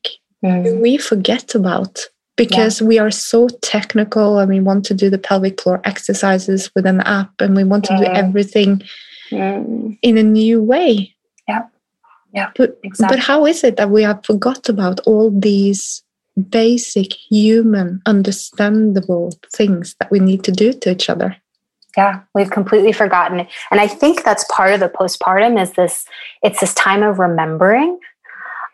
[0.45, 0.81] mm.
[0.81, 2.01] we forget about
[2.37, 2.87] because yeah.
[2.87, 7.01] we are so technical and we want to do the pelvic floor exercises with an
[7.01, 8.83] app and we want to do everything
[9.31, 9.99] mm.
[10.03, 11.15] in a new way
[11.49, 11.63] yeah.
[12.33, 12.51] Yeah.
[12.57, 13.17] But, exactly.
[13.17, 16.03] but how is it that we have forgot about all these
[16.43, 21.37] basic human understandable things that we need to do to each other?
[21.97, 23.47] Yeah, we've completely forgotten.
[23.71, 26.05] And I think that's part of the postpartum is this
[26.43, 27.99] it's this time of remembering.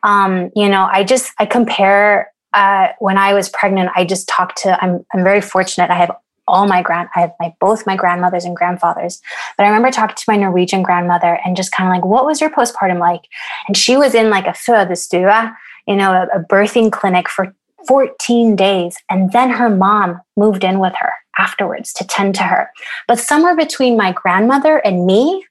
[0.02, 4.58] Um, you know, I just I compare uh, when I was pregnant, I just talked
[4.62, 5.90] to I'm I'm very fortunate.
[5.90, 6.10] I have
[6.48, 9.20] all my grand I have my both my grandmothers and grandfathers.
[9.56, 12.40] But I remember talking to my Norwegian grandmother and just kind of like, what was
[12.40, 13.22] your postpartum like?
[13.66, 15.54] And she was in like a fødestue,
[15.86, 17.54] you know, a, a birthing clinic for
[17.86, 18.96] 14 days.
[19.10, 22.70] And then her mom moved in with her afterwards to tend to her.
[23.06, 25.46] But somewhere between my grandmother and me,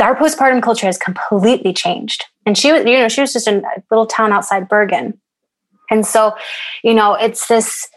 [0.00, 2.24] our postpartum culture has completely changed.
[2.44, 5.18] And she was, you know, she was just in a little town outside Bergen.
[5.90, 6.36] And so,
[6.82, 7.88] you know, it's this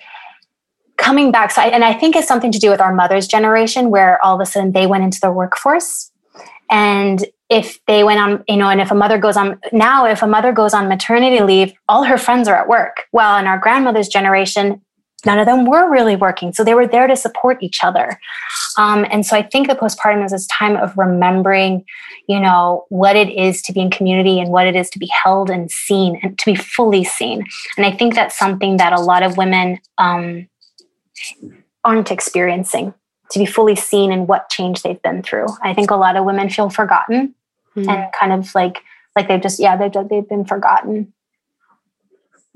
[0.98, 3.90] coming back so I, and i think it's something to do with our mother's generation
[3.90, 6.12] where all of a sudden they went into the workforce
[6.70, 10.22] and if they went on you know and if a mother goes on now if
[10.22, 13.06] a mother goes on maternity leave all her friends are at work.
[13.12, 14.82] Well in our grandmother's generation
[15.26, 16.54] none of them were really working.
[16.54, 18.18] So they were there to support each other.
[18.78, 21.84] Um, and so i think the postpartum is this time of remembering
[22.28, 25.12] you know what it is to be in community and what it is to be
[25.24, 27.46] held and seen and to be fully seen.
[27.78, 30.48] And i think that's something that a lot of women um,
[31.84, 32.94] aren't experiencing
[33.32, 35.46] to be fully seen in what change they've been through.
[35.62, 37.36] I think a lot of women feel forgotten
[37.86, 37.90] mm.
[37.90, 38.82] and kind of like
[39.16, 41.14] like they've just yeah they've they've been forgotten.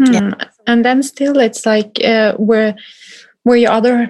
[0.03, 0.13] Hmm.
[0.13, 0.33] Yeah.
[0.65, 2.75] And then still it's like uh, where
[3.43, 4.09] where your other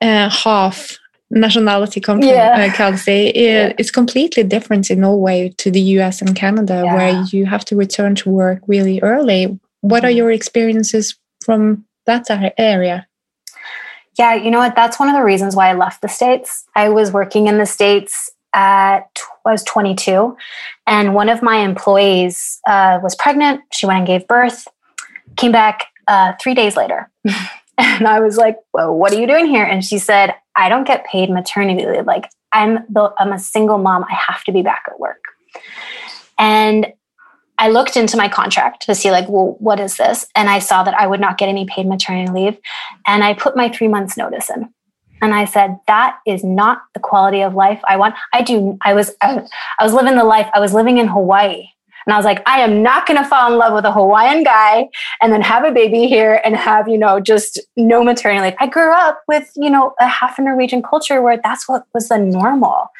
[0.00, 0.98] uh, half
[1.30, 2.68] nationality come from, yeah.
[2.70, 3.72] uh, Kelsey, it, yeah.
[3.78, 6.94] it's completely different in Norway to the US and Canada, yeah.
[6.94, 9.58] where you have to return to work really early.
[9.80, 10.18] What are mm-hmm.
[10.18, 12.26] your experiences from that
[12.58, 13.06] area?
[14.18, 14.76] Yeah, you know what?
[14.76, 16.64] That's one of the reasons why I left the States.
[16.76, 20.36] I was working in the States at, I was 22,
[20.86, 23.62] and one of my employees uh, was pregnant.
[23.72, 24.66] She went and gave birth,
[25.36, 27.10] came back uh, three days later.
[27.78, 29.64] and I was like, well, what are you doing here?
[29.64, 32.06] And she said, I don't get paid maternity leave.
[32.06, 34.04] Like, I'm, the, I'm a single mom.
[34.04, 35.22] I have to be back at work.
[36.38, 36.92] And
[37.58, 40.26] I looked into my contract to see, like, well, what is this?
[40.34, 42.58] And I saw that I would not get any paid maternity leave.
[43.06, 44.73] And I put my three months notice in.
[45.24, 48.14] And I said, that is not the quality of life I want.
[48.34, 49.46] I do, I was, I
[49.80, 51.68] was living the life, I was living in Hawaii.
[52.06, 54.44] And I was like, I am not going to fall in love with a Hawaiian
[54.44, 54.90] guy
[55.22, 58.54] and then have a baby here and have, you know, just no maternity.
[58.60, 62.08] I grew up with, you know, a half a Norwegian culture where that's what was
[62.08, 62.90] the normal.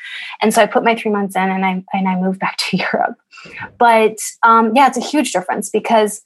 [0.41, 2.79] And so I put my three months in and I, and I moved back to
[2.79, 3.19] Europe.
[3.79, 6.23] But um, yeah, it's a huge difference because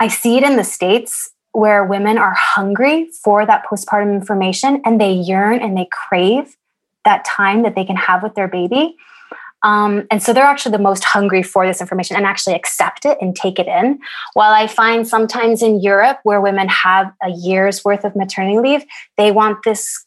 [0.00, 5.00] I see it in the States where women are hungry for that postpartum information and
[5.00, 6.56] they yearn and they crave
[7.04, 8.96] that time that they can have with their baby.
[9.62, 13.16] Um, and so they're actually the most hungry for this information and actually accept it
[13.20, 14.00] and take it in.
[14.34, 18.84] While I find sometimes in Europe, where women have a year's worth of maternity leave,
[19.16, 20.04] they want this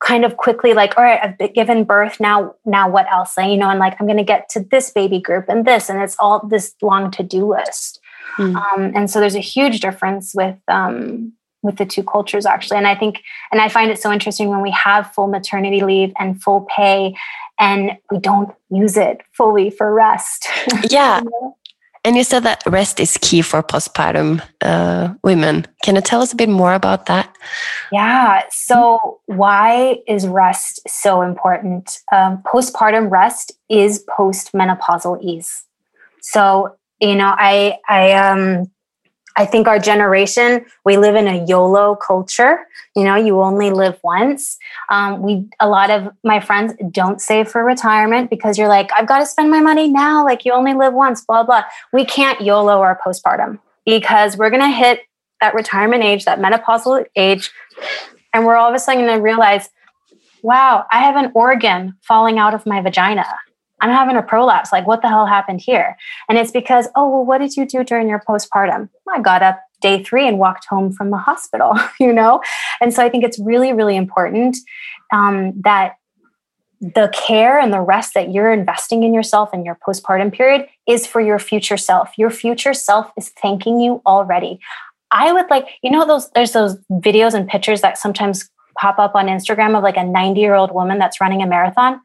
[0.00, 3.68] kind of quickly like all right i've given birth now now what else you know
[3.68, 6.46] and like i'm going to get to this baby group and this and it's all
[6.48, 7.99] this long to-do list
[8.38, 8.54] mm.
[8.56, 12.86] um, and so there's a huge difference with um, with the two cultures actually and
[12.86, 13.20] i think
[13.52, 17.14] and i find it so interesting when we have full maternity leave and full pay
[17.60, 20.48] and we don't use it fully for rest.
[20.90, 21.20] Yeah.
[22.02, 25.66] And you said that rest is key for postpartum uh, women.
[25.82, 27.36] Can you tell us a bit more about that?
[27.92, 28.44] Yeah.
[28.50, 31.98] So, why is rest so important?
[32.10, 35.64] Um, postpartum rest is postmenopausal ease.
[36.22, 38.70] So, you know, I I um
[39.36, 42.66] I think our generation, we live in a YOLO culture.
[42.96, 44.58] You know, you only live once.
[44.90, 49.06] Um, we, a lot of my friends don't save for retirement because you're like, I've
[49.06, 50.24] got to spend my money now.
[50.24, 51.62] Like you only live once, blah, blah.
[51.92, 55.02] We can't YOLO our postpartum because we're going to hit
[55.40, 57.50] that retirement age, that menopausal age.
[58.34, 59.70] And we're all of a sudden going to realize,
[60.42, 63.26] wow, I have an organ falling out of my vagina.
[63.80, 64.72] I'm having a prolapse.
[64.72, 65.96] Like, what the hell happened here?
[66.28, 68.88] And it's because, oh, well, what did you do during your postpartum?
[69.08, 72.42] I got up day three and walked home from the hospital, you know?
[72.80, 74.56] And so I think it's really, really important
[75.12, 75.96] um, that
[76.80, 81.06] the care and the rest that you're investing in yourself in your postpartum period is
[81.06, 82.16] for your future self.
[82.16, 84.60] Your future self is thanking you already.
[85.10, 89.14] I would like, you know, those there's those videos and pictures that sometimes pop up
[89.14, 92.00] on Instagram of like a 90 year old woman that's running a marathon.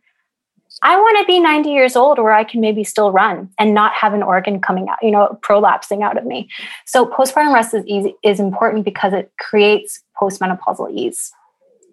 [0.81, 3.93] I want to be 90 years old where I can maybe still run and not
[3.93, 6.49] have an organ coming out, you know, prolapsing out of me.
[6.85, 11.31] So postpartum rest is easy, is important because it creates postmenopausal ease.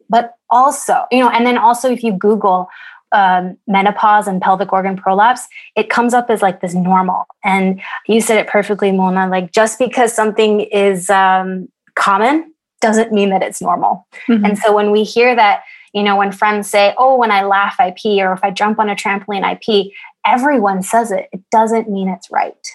[0.08, 2.68] But also, you know, and then also if you Google
[3.12, 7.26] um, menopause and pelvic organ prolapse, it comes up as like this normal.
[7.44, 9.28] And you said it perfectly, Mona.
[9.28, 14.06] Like just because something is um, common doesn't mean that it's normal.
[14.28, 14.44] Mm-hmm.
[14.44, 17.76] And so when we hear that you know, when friends say, oh, when I laugh,
[17.78, 19.94] I pee, or if I jump on a trampoline, I pee,
[20.26, 21.28] everyone says it.
[21.32, 22.66] It doesn't mean it's right.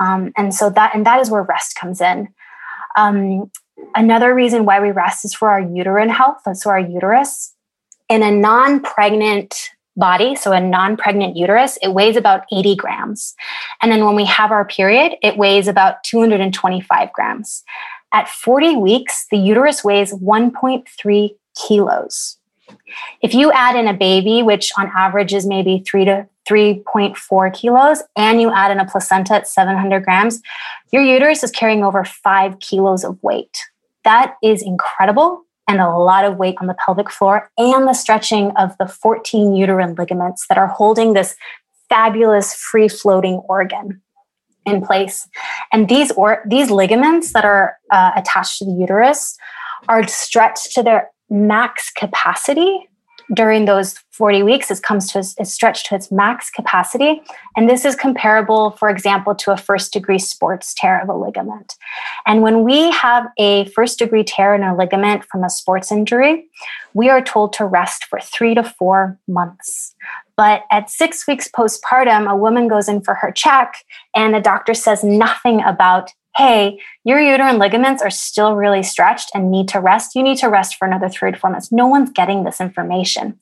[0.00, 2.28] Um, and so that, and that is where rest comes in.
[2.96, 3.50] Um,
[3.94, 7.54] another reason why we rest is for our uterine health, That's for our uterus.
[8.08, 13.34] In a non pregnant body, so a non pregnant uterus, it weighs about 80 grams.
[13.82, 17.62] And then when we have our period, it weighs about 225 grams.
[18.12, 21.30] At 40 weeks, the uterus weighs 1.3
[21.66, 22.38] kilos.
[23.20, 28.02] If you add in a baby, which on average is maybe three to 3.4 kilos,
[28.16, 30.40] and you add in a placenta at 700 grams,
[30.92, 33.64] your uterus is carrying over five kilos of weight.
[34.04, 38.50] That is incredible and a lot of weight on the pelvic floor and the stretching
[38.56, 41.36] of the 14 uterine ligaments that are holding this
[41.88, 44.00] fabulous free floating organ
[44.66, 45.28] in place.
[45.72, 49.36] And these or these ligaments that are uh, attached to the uterus
[49.88, 52.88] are stretched to their max capacity
[53.34, 57.22] during those 40 weeks it comes to is stretched to its max capacity.
[57.56, 61.76] And this is comparable for example to a first degree sports tear of a ligament.
[62.26, 66.46] And when we have a first degree tear in a ligament from a sports injury
[66.92, 69.94] we are told to rest for three to four months.
[70.36, 74.74] But at six weeks postpartum a woman goes in for her check and the doctor
[74.74, 80.14] says nothing about hey, your uterine ligaments are still really stretched and need to rest,
[80.14, 81.72] you need to rest for another three to four months.
[81.72, 83.38] No one's getting this information.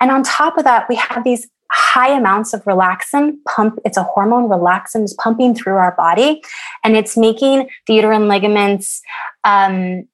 [0.00, 3.78] And on top of that, we have these high amounts of relaxin pump.
[3.84, 6.42] It's a hormone relaxin is pumping through our body
[6.82, 9.02] and it's making the uterine ligaments
[9.44, 10.08] um,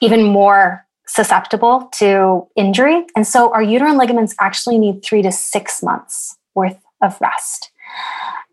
[0.00, 3.04] even more susceptible to injury.
[3.14, 7.70] And so our uterine ligaments actually need three to six months worth of rest.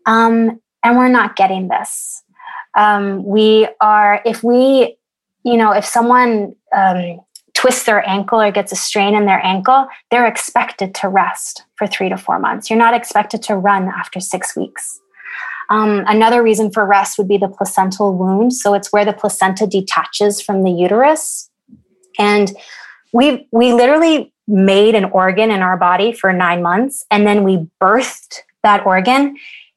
[0.06, 2.22] Um, and we're not getting this
[2.78, 4.96] um, we are if we
[5.44, 7.20] you know if someone um,
[7.52, 11.86] twists their ankle or gets a strain in their ankle they're expected to rest for
[11.86, 12.70] three to four months.
[12.70, 15.00] You're not expected to run after six weeks.
[15.70, 18.54] Um, another reason for rest would be the placental wound.
[18.54, 21.50] So it's where the placenta detaches from the uterus.
[22.18, 22.52] And
[23.12, 27.68] we we literally made an organ in our body for nine months and then we
[27.80, 29.36] birthed that organ.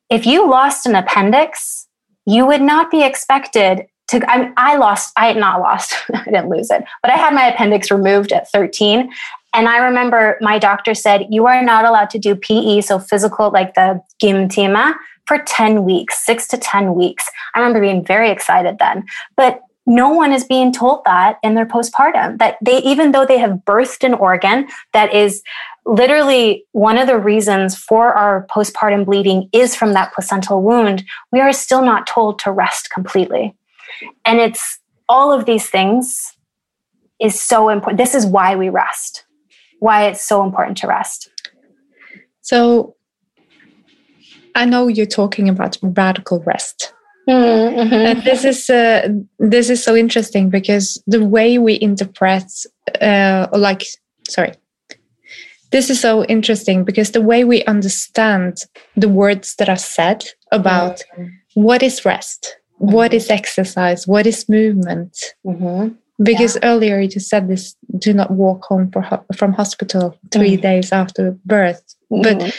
[0.10, 1.88] If you lost an appendix,
[2.26, 4.30] you would not be expected to.
[4.30, 7.48] I, I lost, I had not lost, I didn't lose it, but I had my
[7.48, 9.12] appendix removed at 13.
[9.54, 13.52] And I remember my doctor said, You are not allowed to do PE, so physical,
[13.52, 14.94] like the gymtima,
[15.26, 17.26] for 10 weeks, six to 10 weeks.
[17.54, 19.06] I remember being very excited then.
[19.36, 23.38] But no one is being told that in their postpartum that they even though they
[23.38, 25.42] have birthed an organ that is
[25.86, 31.40] literally one of the reasons for our postpartum bleeding is from that placental wound we
[31.40, 33.56] are still not told to rest completely.
[34.26, 34.80] And it's
[35.10, 36.38] all of these things
[37.20, 39.26] is so important this is why we rest
[39.80, 41.30] why it's so important to rest.
[42.42, 42.96] So
[44.54, 46.94] i know you're talking about radical rest
[47.30, 47.94] Mm-hmm.
[47.94, 49.08] And this is uh,
[49.40, 52.52] this is so interesting because the way we interpret,
[53.00, 53.84] uh, like,
[54.28, 54.54] sorry,
[55.72, 58.64] this is so interesting because the way we understand
[58.96, 61.28] the words that are said about mm-hmm.
[61.54, 65.18] what is rest, what is exercise, what is movement.
[65.46, 65.96] Mm-hmm.
[66.24, 66.70] Because yeah.
[66.70, 70.62] earlier you just said this: do not walk home for, from hospital 3 mm.
[70.62, 72.50] days after birth, but mm-hmm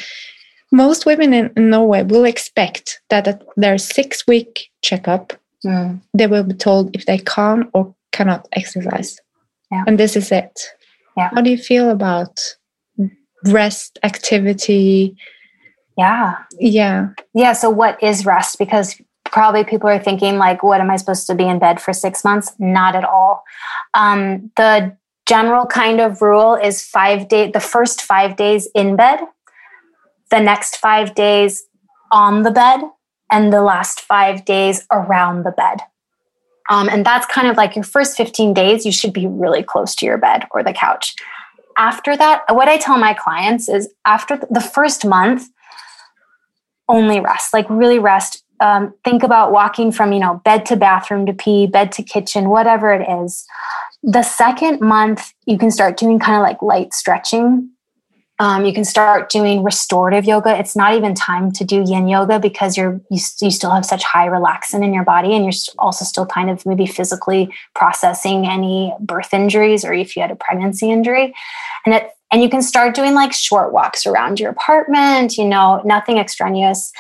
[0.73, 6.01] most women in, Norway will expect that at their six week checkup, mm.
[6.15, 9.21] they will be told if they can or cannot exercise.
[9.71, 9.85] Yeah.
[9.87, 10.61] And this is it.
[11.17, 11.31] Yeah.
[11.35, 12.41] How do you feel about
[13.45, 15.17] rest, activity?
[15.99, 16.37] Yeah.
[16.59, 17.11] Yeah.
[17.35, 17.53] Yeah.
[17.53, 18.59] So, what is rest?
[18.59, 21.93] Because probably people are thinking, like, what am I supposed to be in bed for
[21.93, 22.53] six months?
[22.59, 23.45] Not at all.
[23.95, 24.97] Um, the
[25.27, 29.21] general kind of rule is five days, the first five days in bed
[30.33, 31.65] the next five days
[32.11, 32.81] on the bed
[33.31, 35.79] and the last five days around the bed.
[36.71, 39.95] Um, and that's kind of like your first 15 days, you should be really close
[39.97, 41.15] to your bed or the couch.
[41.77, 45.49] After that, what I tell my clients is after the first month,
[46.89, 48.43] only rest, like really rest.
[48.61, 52.49] Um, think about walking from, you know, bed to bathroom to pee, bed to kitchen,
[52.49, 53.45] whatever it is.
[54.03, 57.71] The second month, you can start doing kind of like light stretching
[58.39, 60.59] um, you can start doing restorative yoga.
[60.59, 64.03] It's not even time to do yin yoga because you're you, you still have such
[64.03, 68.95] high relaxin in your body, and you're also still kind of maybe physically processing any
[69.01, 71.35] birth injuries or if you had a pregnancy injury,
[71.87, 75.37] and it and you can start doing like short walks around your apartment.
[75.37, 76.91] You know, nothing extraneous.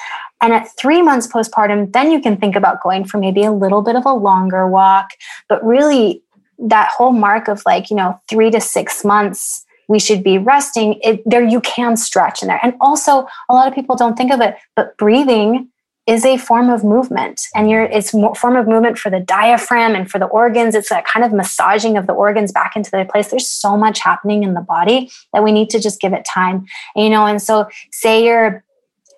[0.42, 3.80] And at three months postpartum, then you can think about going for maybe a little
[3.80, 5.10] bit of a longer walk,
[5.48, 6.22] but really
[6.58, 10.98] that whole mark of like you know three to six months we should be resting
[11.02, 12.58] it, there you can stretch in there.
[12.62, 15.68] And also a lot of people don't think of it but breathing
[16.08, 17.40] is a form of movement.
[17.54, 20.74] And you're it's a form of movement for the diaphragm and for the organs.
[20.74, 23.28] It's that kind of massaging of the organs back into their place.
[23.28, 26.66] There's so much happening in the body that we need to just give it time
[26.96, 27.26] you know?
[27.26, 28.64] And so say you're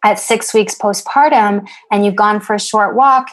[0.05, 3.31] at six weeks postpartum and you've gone for a short walk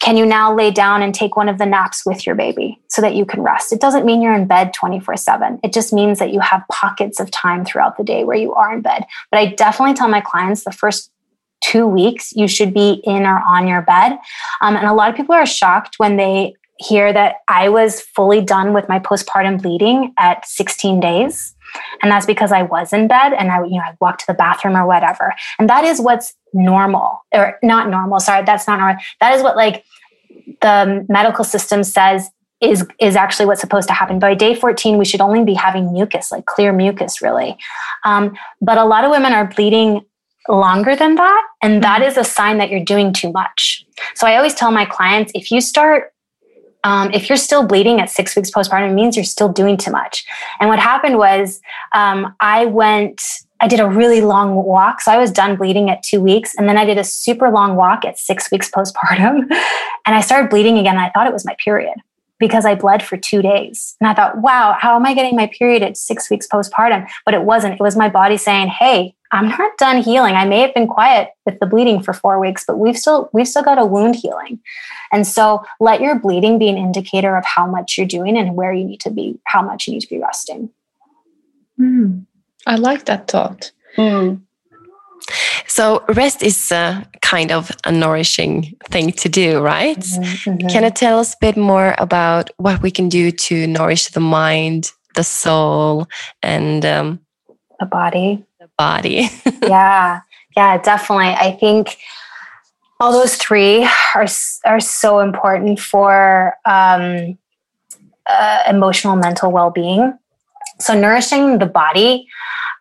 [0.00, 3.02] can you now lay down and take one of the naps with your baby so
[3.02, 3.72] that you can rest?
[3.72, 5.60] It doesn't mean you're in bed 24 7.
[5.62, 8.72] It just means that you have pockets of time throughout the day where you are
[8.74, 9.04] in bed.
[9.30, 11.12] But I definitely tell my clients the first
[11.60, 14.18] two weeks you should be in or on your bed.
[14.62, 18.40] Um, and a lot of people are shocked when they hear that I was fully
[18.40, 21.54] done with my postpartum bleeding at 16 days.
[22.02, 24.34] And that's because I was in bed and I, you know, I walked to the
[24.34, 25.34] bathroom or whatever.
[25.58, 28.20] And that is what's normal or not normal.
[28.20, 29.02] Sorry, that's not normal.
[29.20, 29.84] That is what like
[30.60, 34.18] the medical system says is is actually what's supposed to happen.
[34.18, 37.56] By day 14, we should only be having mucus, like clear mucus, really.
[38.04, 40.04] Um, but a lot of women are bleeding
[40.48, 42.20] longer than that, and that mm-hmm.
[42.20, 43.84] a sign that you're doing too much.
[44.14, 46.12] So I always tell my clients if you start
[46.84, 49.90] um, if you're still bleeding at six weeks postpartum, it means you're still doing too
[49.90, 50.24] much.
[50.60, 51.60] And what happened was,
[51.92, 53.20] um, I went,
[53.60, 55.02] I did a really long walk.
[55.02, 56.54] So I was done bleeding at two weeks.
[56.56, 59.50] And then I did a super long walk at six weeks postpartum.
[60.06, 60.96] And I started bleeding again.
[60.96, 61.94] I thought it was my period
[62.38, 63.96] because I bled for two days.
[64.00, 67.06] And I thought, wow, how am I getting my period at six weeks postpartum?
[67.26, 67.74] But it wasn't.
[67.74, 70.34] It was my body saying, hey, I'm not done healing.
[70.34, 73.46] I may have been quiet with the bleeding for four weeks, but we've still we've
[73.46, 74.60] still got a wound healing.
[75.12, 78.72] And so let your bleeding be an indicator of how much you're doing and where
[78.72, 80.70] you need to be, how much you need to be resting.
[81.78, 82.26] Mm,
[82.66, 83.70] I like that thought.
[83.96, 84.42] Mm.
[85.66, 90.04] So rest is a kind of a nourishing thing to do, right?
[90.04, 90.70] Mm -hmm.
[90.72, 94.20] Can you tell us a bit more about what we can do to nourish the
[94.20, 96.06] mind, the soul,
[96.42, 97.20] and um,
[97.78, 98.49] the body?
[98.80, 99.28] Body.
[99.62, 100.20] yeah,
[100.56, 101.34] yeah, definitely.
[101.34, 101.98] I think
[102.98, 104.26] all those three are
[104.64, 107.36] are so important for um,
[108.26, 110.18] uh, emotional mental well being.
[110.78, 112.26] so nourishing the body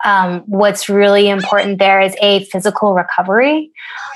[0.05, 3.71] um, what's really important there is a physical recovery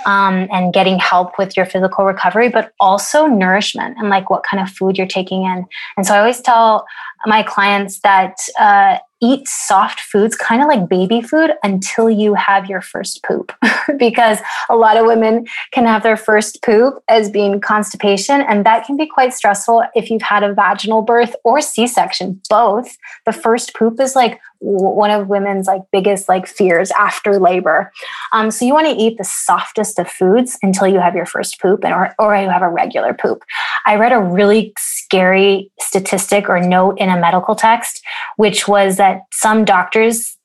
[0.06, 4.62] um, and getting help with your physical recovery, but also nourishment and like what kind
[4.64, 5.66] of food you're taking in.
[5.98, 6.86] And so I always tell
[7.26, 12.70] my clients that uh, eat soft foods, kind of like baby food, until you have
[12.70, 13.54] your first poop.
[13.98, 18.86] because a lot of women can have their first poop as being constipation, and that
[18.86, 22.98] can be quite stressful if you've had a vaginal birth or C section, both.
[23.26, 27.92] The first poop is like one of women's like biggest like fears after labor.
[28.32, 31.60] Um, so you want to eat the softest of foods until you have your first
[31.60, 33.44] poop and or, or you have a regular poop.
[33.86, 38.02] I read a really scary statistic or note in a medical text,
[38.38, 40.38] which was that some doctors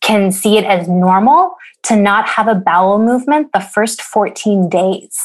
[0.00, 1.54] can see it as normal
[1.84, 5.18] to not have a bowel movement the first 14 days,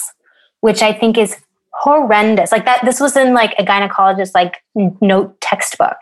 [0.62, 1.36] which I think is
[1.74, 2.52] horrendous.
[2.52, 5.98] Like that, this was in like a gynecologist like note textbook,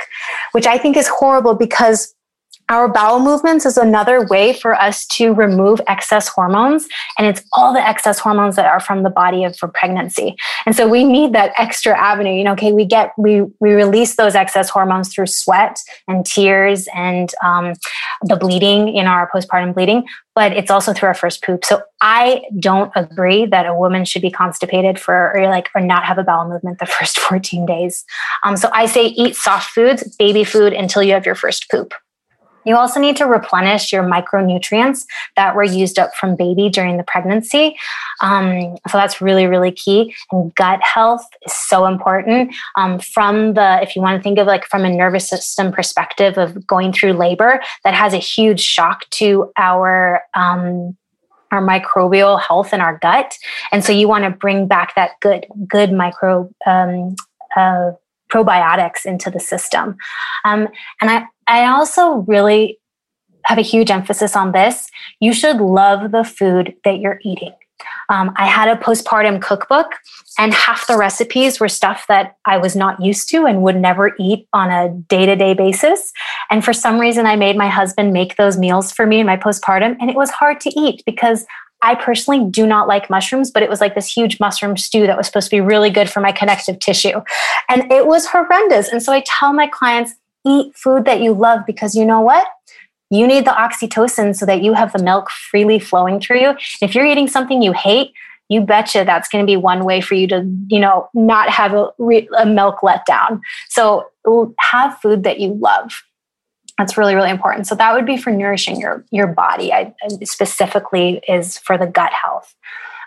[0.54, 2.15] which I think is horrible because
[2.70, 6.88] our bowel movements is another way for us to remove excess hormones.
[7.18, 10.36] And it's all the excess hormones that are from the body of for pregnancy.
[10.66, 12.34] And so we need that extra avenue.
[12.34, 16.88] You know, okay, we get, we, we release those excess hormones through sweat and tears
[16.96, 17.74] and um,
[18.24, 21.64] the bleeding in our postpartum bleeding, but it's also through our first poop.
[21.64, 26.04] So I don't agree that a woman should be constipated for, or like, or not
[26.06, 28.04] have a bowel movement the first 14 days.
[28.44, 31.94] Um, so I say eat soft foods, baby food until you have your first poop.
[32.66, 35.06] You also need to replenish your micronutrients
[35.36, 37.78] that were used up from baby during the pregnancy.
[38.22, 40.16] Um, so that's really, really key.
[40.32, 42.54] And gut health is so important.
[42.76, 46.38] Um, from the, if you want to think of like from a nervous system perspective
[46.38, 50.98] of going through labor, that has a huge shock to our um,
[51.52, 53.38] our microbial health in our gut,
[53.72, 57.16] and so you want to bring back that good, good micro um,
[57.56, 57.92] uh,
[58.30, 59.96] probiotics into the system.
[60.44, 60.68] Um,
[61.02, 62.80] and I, I also really
[63.46, 64.90] have a huge emphasis on this.
[65.20, 67.54] You should love the food that you're eating.
[68.10, 69.88] Um, I had a postpartum cookbook,
[70.38, 74.16] and half the recipes were stuff that I was not used to and would never
[74.20, 76.12] eat on a day to day basis.
[76.50, 79.38] And for some reason, I made my husband make those meals for me in my
[79.38, 81.46] postpartum, and it was hard to eat because
[81.82, 85.18] I personally do not like mushrooms, but it was like this huge mushroom stew that
[85.18, 87.22] was supposed to be really good for my connective tissue.
[87.70, 88.90] And it was horrendous.
[88.90, 90.16] And so I tell my clients,
[90.46, 92.48] eat food that you love because you know what?
[93.10, 96.56] You need the oxytocin so that you have the milk freely flowing through you.
[96.82, 98.14] If you're eating something you hate,
[98.50, 101.74] you betcha that's going to be one way for you to, you know, not have
[101.74, 101.90] a,
[102.38, 103.40] a milk letdown.
[103.70, 104.08] So
[104.60, 105.92] have food that you love
[106.78, 109.94] that's really really important so that would be for nourishing your your body I,
[110.24, 112.56] specifically is for the gut health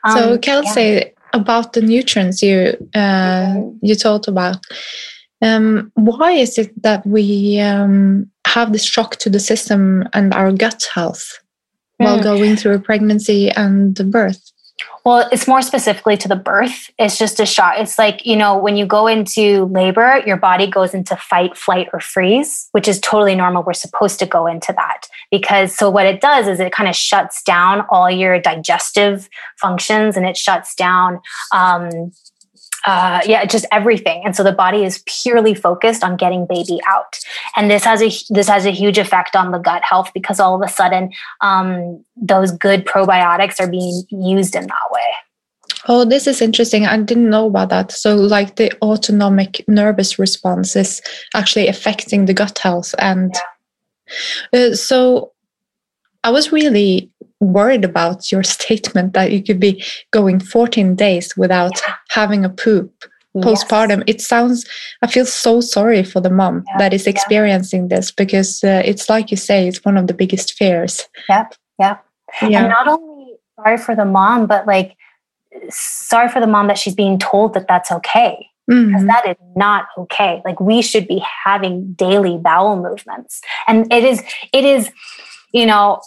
[0.05, 1.05] um, so kelsey yeah.
[1.33, 3.85] about the nutrients you uh, mm-hmm.
[3.85, 4.57] you talked about
[5.43, 10.53] um, why is it that we um, have this shock to the system and our
[10.53, 11.39] gut health
[12.01, 12.05] mm.
[12.05, 14.53] while going through a pregnancy and the birth
[15.05, 16.91] well, it's more specifically to the birth.
[16.99, 17.77] It's just a shock.
[17.79, 21.89] It's like, you know, when you go into labor, your body goes into fight, flight,
[21.95, 23.63] or freeze, which is totally normal.
[23.63, 26.95] We're supposed to go into that because so what it does is it kind of
[26.95, 31.21] shuts down all your digestive functions and it shuts down
[31.53, 32.13] um,
[32.89, 34.23] uh, yeah, just everything.
[34.25, 37.19] And so the body is purely focused on getting baby out.
[37.55, 40.55] And this has a this has a huge effect on the gut health because all
[40.55, 41.13] of a sudden
[41.43, 45.11] um, those good probiotics are being used in that way.
[45.87, 46.87] Oh, this is interesting.
[46.87, 47.93] I didn't know about that.
[47.93, 51.03] So, like the autonomic nervous response is
[51.35, 53.35] actually affecting the gut health, and
[54.55, 54.61] yeah.
[54.61, 55.33] uh, so
[56.25, 57.11] I was really
[57.41, 61.95] worried about your statement that you could be going 14 days without yeah.
[62.11, 63.05] having a poop
[63.37, 63.99] postpartum.
[64.07, 64.17] Yes.
[64.17, 64.67] It sounds,
[65.03, 66.79] I feel so sorry for the mom yeah.
[66.79, 67.97] that is experiencing yeah.
[67.97, 71.09] this because uh, it's like you say, it's one of the biggest fears.
[71.29, 71.55] Yep.
[71.79, 72.05] Yep.
[72.43, 72.61] Yeah.
[72.61, 74.97] And not only sorry for the mom, but like
[75.71, 78.47] sorry for the mom that she's being told that that's okay.
[78.71, 78.89] Mm-hmm.
[78.89, 80.43] Because that is not okay.
[80.45, 83.41] Like we should be having daily bowel movements.
[83.67, 84.23] And it is,
[84.53, 84.91] it is,
[85.53, 86.03] you know,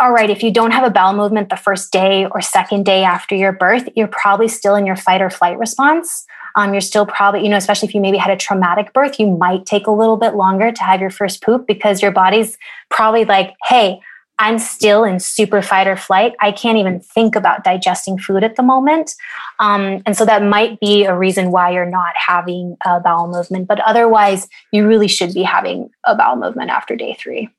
[0.00, 3.04] all right, if you don't have a bowel movement the first day or second day
[3.04, 6.24] after your birth, you're probably still in your fight or flight response.
[6.56, 9.26] Um, you're still probably, you know, especially if you maybe had a traumatic birth, you
[9.26, 12.56] might take a little bit longer to have your first poop because your body's
[12.88, 14.00] probably like, hey,
[14.38, 16.34] I'm still in super fight or flight.
[16.40, 19.14] I can't even think about digesting food at the moment.
[19.58, 23.68] Um, and so that might be a reason why you're not having a bowel movement.
[23.68, 27.50] But otherwise, you really should be having a bowel movement after day three.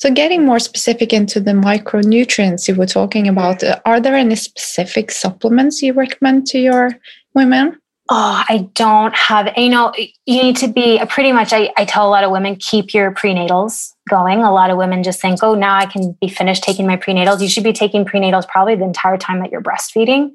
[0.00, 4.34] So, getting more specific into the micronutrients you were talking about, uh, are there any
[4.34, 6.92] specific supplements you recommend to your
[7.34, 7.78] women?
[8.08, 12.08] Oh, I don't have, you know, you need to be pretty much, I, I tell
[12.08, 14.42] a lot of women, keep your prenatals going.
[14.42, 17.42] A lot of women just think, oh, now I can be finished taking my prenatals.
[17.42, 20.32] You should be taking prenatals probably the entire time that you're breastfeeding.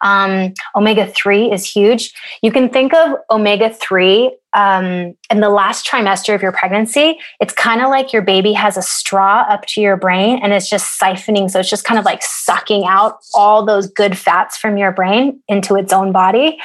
[0.00, 2.14] Um, omega 3 is huge.
[2.42, 7.54] You can think of omega 3 um, in the last trimester of your pregnancy, it's
[7.54, 11.00] kind of like your baby has a straw up to your brain and it's just
[11.00, 11.50] siphoning.
[11.50, 15.40] So it's just kind of like sucking out all those good fats from your brain
[15.48, 16.58] into its own body.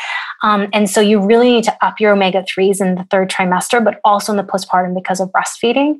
[0.44, 3.84] Um, and so you really need to up your omega 3s in the third trimester,
[3.84, 5.98] but also in the postpartum because of breastfeeding.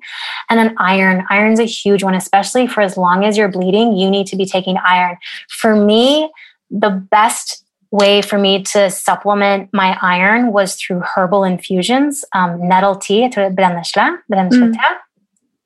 [0.50, 1.26] And then iron.
[1.30, 4.46] Iron's a huge one, especially for as long as you're bleeding, you need to be
[4.46, 5.18] taking iron.
[5.50, 6.30] For me,
[6.70, 12.96] the best way for me to supplement my iron was through herbal infusions, um, nettle
[12.96, 14.88] tea, mm.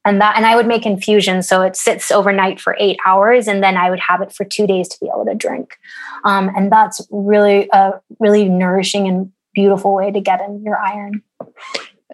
[0.05, 1.47] and that, and I would make infusions.
[1.47, 4.67] So it sits overnight for eight hours, and then I would have it for two
[4.67, 5.77] days to be able to drink.
[6.23, 11.21] Um, and that's really a really nourishing and beautiful way to get in your iron.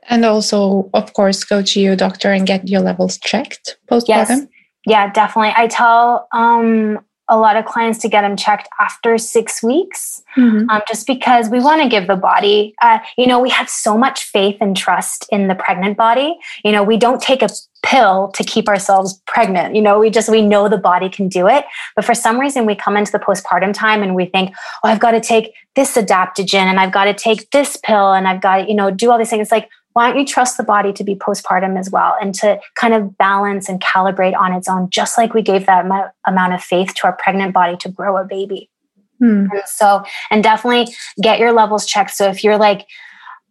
[0.09, 4.07] And also, of course, go to your doctor and get your levels checked postpartum.
[4.07, 4.41] Yes.
[4.85, 5.53] Yeah, definitely.
[5.55, 6.99] I tell um,
[7.29, 10.69] a lot of clients to get them checked after six weeks, mm-hmm.
[10.69, 13.97] um, just because we want to give the body, uh, you know, we have so
[13.97, 16.37] much faith and trust in the pregnant body.
[16.63, 17.49] You know, we don't take a
[17.83, 19.75] pill to keep ourselves pregnant.
[19.75, 21.65] You know, we just, we know the body can do it.
[21.95, 24.53] But for some reason, we come into the postpartum time and we think,
[24.83, 28.27] oh, I've got to take this adaptogen and I've got to take this pill and
[28.27, 29.41] I've got to, you know, do all these things.
[29.43, 32.59] It's like, why don't you trust the body to be postpartum as well and to
[32.75, 36.53] kind of balance and calibrate on its own, just like we gave that am- amount
[36.53, 38.69] of faith to our pregnant body to grow a baby?
[39.17, 39.47] Hmm.
[39.51, 40.93] And so, and definitely
[41.23, 42.11] get your levels checked.
[42.11, 42.85] So if you're like,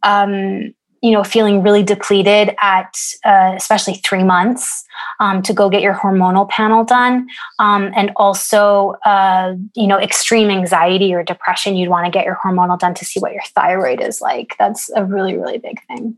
[0.04, 0.72] um,
[1.02, 2.94] you know, feeling really depleted at
[3.24, 4.84] uh, especially three months,
[5.18, 7.26] um, to go get your hormonal panel done.
[7.58, 12.38] Um, and also, uh, you know, extreme anxiety or depression, you'd want to get your
[12.44, 14.54] hormonal done to see what your thyroid is like.
[14.60, 16.16] That's a really, really big thing.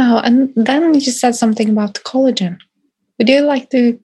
[0.00, 2.58] Oh, and then you just said something about collagen.
[3.18, 3.98] Would you like to?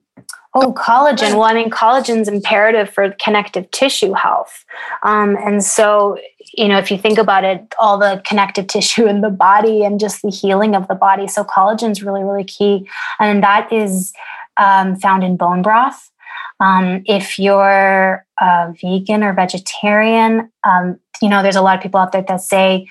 [0.53, 1.31] Oh, collagen.
[1.31, 4.65] Well, I mean, collagen is imperative for connective tissue health.
[5.03, 6.17] Um, and so,
[6.53, 9.97] you know, if you think about it, all the connective tissue in the body and
[9.97, 11.27] just the healing of the body.
[11.27, 12.89] So, collagen is really, really key.
[13.19, 14.11] And that is
[14.57, 16.11] um, found in bone broth.
[16.59, 22.01] Um, if you're a vegan or vegetarian, um, you know, there's a lot of people
[22.01, 22.87] out there that say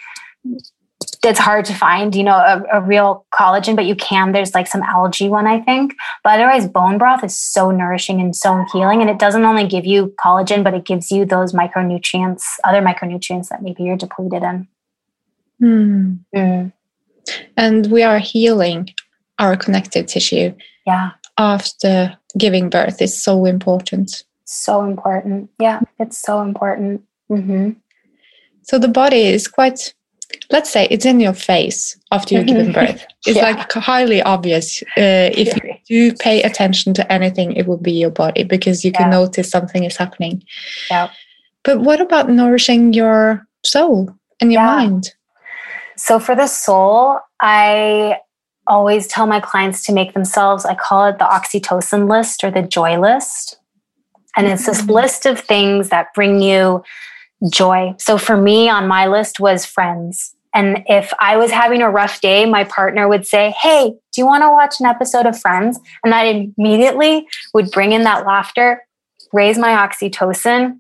[1.25, 4.33] it's hard to find, you know, a, a, real collagen, but you can.
[4.33, 5.95] There's like some algae one, I think.
[6.23, 9.01] But otherwise, bone broth is so nourishing and so healing.
[9.01, 13.49] And it doesn't only give you collagen, but it gives you those micronutrients, other micronutrients
[13.49, 14.69] that maybe you're depleted in.
[15.61, 16.15] Hmm.
[16.35, 16.73] Mm.
[17.57, 18.91] And we are healing
[19.39, 20.55] our connective tissue.
[20.87, 21.13] Yeah.
[21.39, 24.25] After giving birth is so important.
[24.45, 25.51] So important.
[25.59, 27.03] Yeah, it's so important.
[27.31, 27.71] Mm-hmm.
[28.63, 29.95] So the body is quite
[30.51, 33.51] let's say it's in your face after you've given birth it's yeah.
[33.51, 38.11] like highly obvious uh, if you do pay attention to anything it will be your
[38.11, 38.99] body because you yeah.
[38.99, 40.43] can notice something is happening
[40.91, 41.11] yeah
[41.63, 44.77] but what about nourishing your soul and your yeah.
[44.77, 45.15] mind
[45.97, 48.17] so for the soul i
[48.67, 52.63] always tell my clients to make themselves i call it the oxytocin list or the
[52.63, 53.59] joy list
[54.37, 54.93] and it's this mm-hmm.
[54.93, 56.83] list of things that bring you
[57.51, 57.95] joy.
[57.99, 60.35] So for me on my list was friends.
[60.55, 64.27] And if I was having a rough day, my partner would say, Hey, do you
[64.27, 65.81] want to watch an episode of Friends?
[66.05, 68.83] And I immediately would bring in that laughter,
[69.33, 70.79] raise my oxytocin,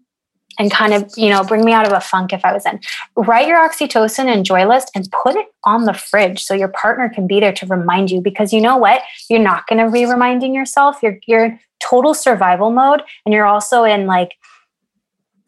[0.58, 2.78] and kind of, you know, bring me out of a funk if I was in.
[3.16, 7.08] Write your oxytocin and joy list and put it on the fridge so your partner
[7.08, 9.02] can be there to remind you because you know what?
[9.28, 11.02] You're not going to be reminding yourself.
[11.02, 14.36] You're you're total survival mode and you're also in like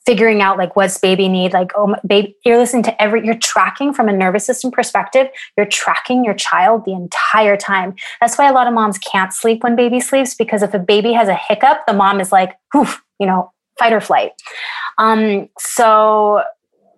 [0.06, 3.92] figuring out like what's baby need like oh baby you're listening to every you're tracking
[3.92, 5.26] from a nervous system perspective
[5.56, 7.94] you're tracking your child the entire time.
[8.20, 11.12] That's why a lot of moms can't sleep when baby sleeps because if a baby
[11.12, 14.32] has a hiccup the mom is like Oof, you know fight or flight.
[14.98, 16.42] Um so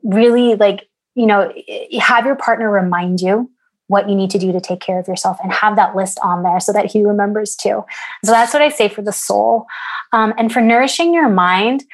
[0.03, 1.53] really like you know
[1.99, 3.51] have your partner remind you
[3.89, 6.43] what you need to do to take care of yourself and have that list on
[6.43, 7.83] there so that he remembers too.
[8.23, 9.65] So that's what i say for the soul.
[10.13, 11.85] Um, and for nourishing your mind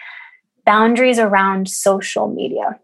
[0.64, 2.78] boundaries around social media.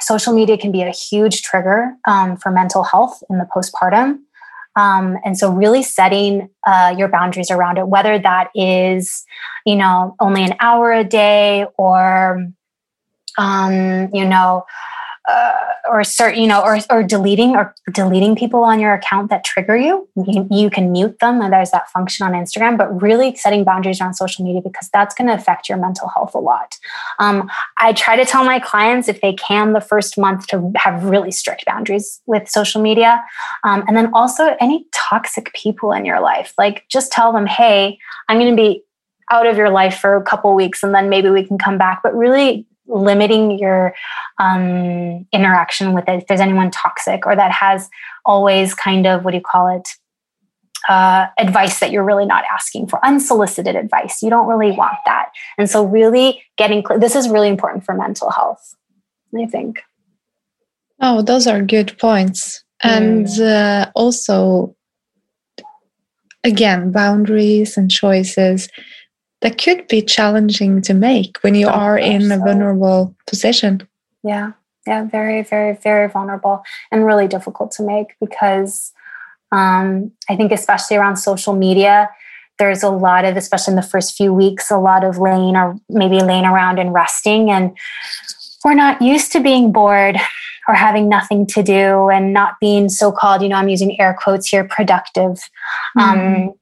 [0.00, 4.20] Social media can be a huge trigger um, for mental health in the postpartum.
[4.76, 9.24] Um, and so, really setting uh, your boundaries around it, whether that is,
[9.66, 12.46] you know, only an hour a day or,
[13.38, 14.64] um, you know,
[15.28, 15.52] uh,
[15.90, 19.76] or start, you know, or, or deleting or deleting people on your account that trigger
[19.76, 20.08] you.
[20.26, 20.48] you.
[20.50, 22.78] You can mute them, and there's that function on Instagram.
[22.78, 26.34] But really setting boundaries around social media because that's going to affect your mental health
[26.34, 26.76] a lot.
[27.18, 31.04] Um, I try to tell my clients if they can the first month to have
[31.04, 33.22] really strict boundaries with social media,
[33.64, 36.54] um, and then also any toxic people in your life.
[36.56, 37.98] Like just tell them, hey,
[38.28, 38.82] I'm going to be
[39.30, 42.00] out of your life for a couple weeks and then maybe we can come back
[42.02, 43.94] but really limiting your
[44.38, 47.88] um, interaction with it if there's anyone toxic or that has
[48.24, 49.88] always kind of what do you call it
[50.88, 54.22] uh, advice that you're really not asking for unsolicited advice.
[54.22, 55.30] You don't really want that.
[55.58, 58.74] And so really getting clear this is really important for mental health
[59.36, 59.80] i think.
[61.00, 62.64] Oh those are good points.
[62.82, 64.74] And uh, also
[66.44, 68.68] again boundaries and choices
[69.40, 73.86] that could be challenging to make when you are in a vulnerable position.
[74.24, 74.52] Yeah,
[74.86, 78.92] yeah, very, very, very vulnerable and really difficult to make because
[79.52, 82.10] um, I think, especially around social media,
[82.58, 85.76] there's a lot of, especially in the first few weeks, a lot of laying or
[85.88, 87.50] maybe laying around and resting.
[87.50, 87.76] And
[88.64, 90.16] we're not used to being bored
[90.66, 94.16] or having nothing to do and not being so called, you know, I'm using air
[94.20, 95.38] quotes here, productive.
[95.96, 96.44] Mm-hmm.
[96.46, 96.54] Um,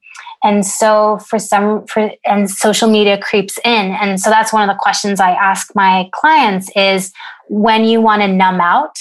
[0.47, 3.91] and so for some for and social media creeps in.
[3.91, 7.13] And so that's one of the questions i ask my clients is
[7.49, 8.97] when you want to numb out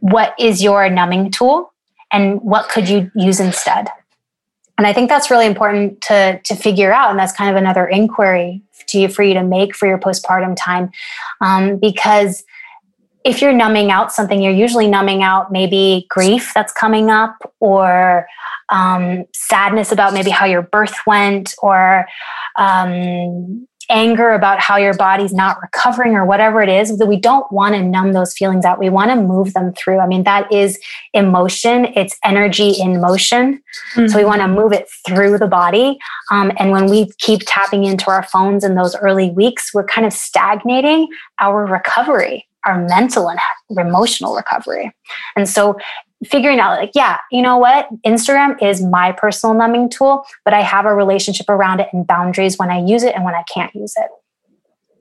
[0.00, 1.72] what is your numbing tool
[2.12, 3.88] and what could you use instead?
[4.76, 7.10] And i think that's really important to to figure out.
[7.10, 10.56] And that's kind of another inquiry to you for you to make for your postpartum
[10.58, 10.90] time.
[11.40, 12.42] Um, because
[13.24, 18.26] if you're numbing out something you're usually numbing out maybe grief that's coming up or
[18.70, 22.06] um, sadness about maybe how your birth went or
[22.58, 27.50] um, anger about how your body's not recovering or whatever it is that we don't
[27.52, 28.78] want to numb those feelings out.
[28.78, 29.98] We want to move them through.
[29.98, 30.78] I mean that is
[31.12, 31.86] emotion.
[31.94, 33.62] It's energy in motion.
[33.94, 34.06] Mm-hmm.
[34.06, 34.28] so we mm-hmm.
[34.28, 35.98] want to move it through the body.
[36.30, 40.06] Um, and when we keep tapping into our phones in those early weeks we're kind
[40.06, 41.08] of stagnating
[41.40, 43.38] our recovery our mental and
[43.70, 44.92] emotional recovery.
[45.36, 45.76] And so
[46.24, 47.88] figuring out like yeah you know what?
[48.06, 52.58] Instagram is my personal numbing tool but i have a relationship around it and boundaries
[52.58, 54.08] when i use it and when i can't use it.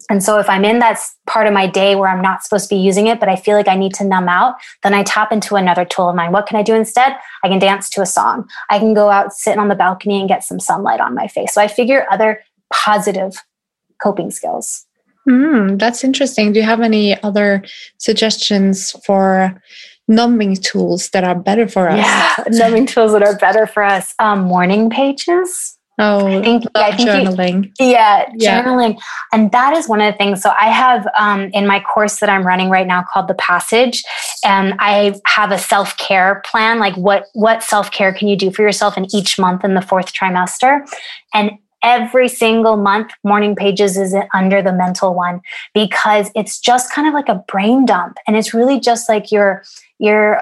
[0.09, 2.75] And so if i'm in that part of my day where i'm not supposed to
[2.75, 5.31] be using it but i feel like i need to numb out then i tap
[5.31, 6.31] into another tool of mine.
[6.31, 7.15] What can i do instead?
[7.43, 8.49] I can dance to a song.
[8.69, 11.53] I can go out sit on the balcony and get some sunlight on my face.
[11.53, 13.35] So i figure other positive
[14.01, 14.85] coping skills
[15.27, 17.63] mm, that's interesting do you have any other
[17.97, 19.61] suggestions for
[20.07, 21.97] numbing tools that are better for us.
[21.97, 24.13] Yeah, numbing tools that are better for us.
[24.19, 25.77] Um, morning pages.
[25.99, 27.65] Oh, I think, yeah, I think journaling.
[27.79, 28.99] You, yeah, yeah, journaling.
[29.31, 30.41] And that is one of the things.
[30.41, 34.03] So I have um, in my course that I'm running right now called The Passage,
[34.43, 36.79] and I have a self care plan.
[36.79, 39.81] Like what what self care can you do for yourself in each month in the
[39.81, 40.81] fourth trimester?
[41.33, 41.51] And
[41.83, 45.41] every single month morning pages is under the mental one
[45.73, 49.63] because it's just kind of like a brain dump and it's really just like your
[49.99, 50.41] your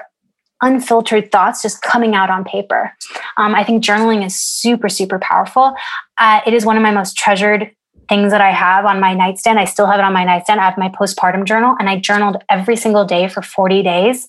[0.62, 2.92] unfiltered thoughts just coming out on paper.
[3.36, 5.74] Um, I think journaling is super, super powerful.
[6.18, 7.72] Uh, it is one of my most treasured
[8.08, 9.58] things that I have on my nightstand.
[9.58, 10.60] I still have it on my nightstand.
[10.60, 14.26] I have my postpartum journal and I journaled every single day for 40 days.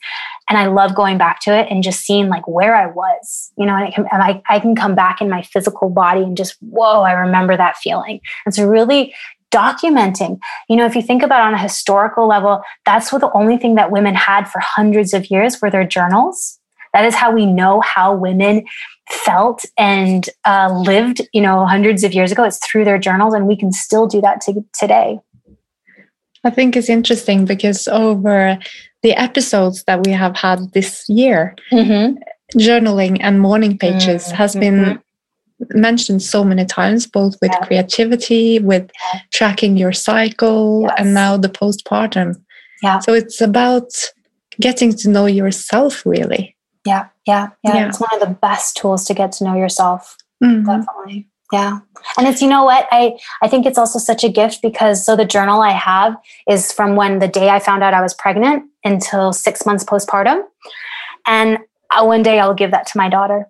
[0.49, 3.65] And I love going back to it and just seeing like where I was, you
[3.65, 6.55] know, and, can, and I, I can come back in my physical body and just,
[6.59, 8.19] whoa, I remember that feeling.
[8.45, 9.13] And so really
[9.51, 10.39] documenting.
[10.67, 13.75] You know, if you think about on a historical level, that's what the only thing
[13.75, 16.59] that women had for hundreds of years were their journals.
[16.93, 18.65] That is how we know how women
[19.13, 22.43] felt and uh, lived, you know, hundreds of years ago.
[22.43, 25.19] It's through their journals, and we can still do that to, today.
[26.43, 28.57] I think it's interesting because over
[29.01, 32.17] the episodes that we have had this year, mm-hmm.
[32.59, 34.35] journaling and morning pages mm-hmm.
[34.35, 34.99] has been mm-hmm
[35.71, 37.65] mentioned so many times, both with yeah.
[37.65, 39.19] creativity, with yeah.
[39.31, 40.93] tracking your cycle, yes.
[40.97, 42.41] and now the postpartum.
[42.81, 42.99] Yeah.
[42.99, 43.89] So it's about
[44.59, 46.52] getting to know yourself, really.
[46.85, 47.75] Yeah, yeah, yeah.
[47.75, 47.87] yeah.
[47.87, 50.17] It's one of the best tools to get to know yourself.
[50.43, 50.65] Mm-hmm.
[50.65, 51.29] Definitely.
[51.51, 51.79] Yeah.
[52.17, 52.87] And it's, you know what?
[52.91, 56.15] I, I think it's also such a gift because so the journal I have
[56.49, 60.41] is from when the day I found out I was pregnant until six months postpartum.
[61.27, 61.59] And
[61.91, 63.47] uh, one day I'll give that to my daughter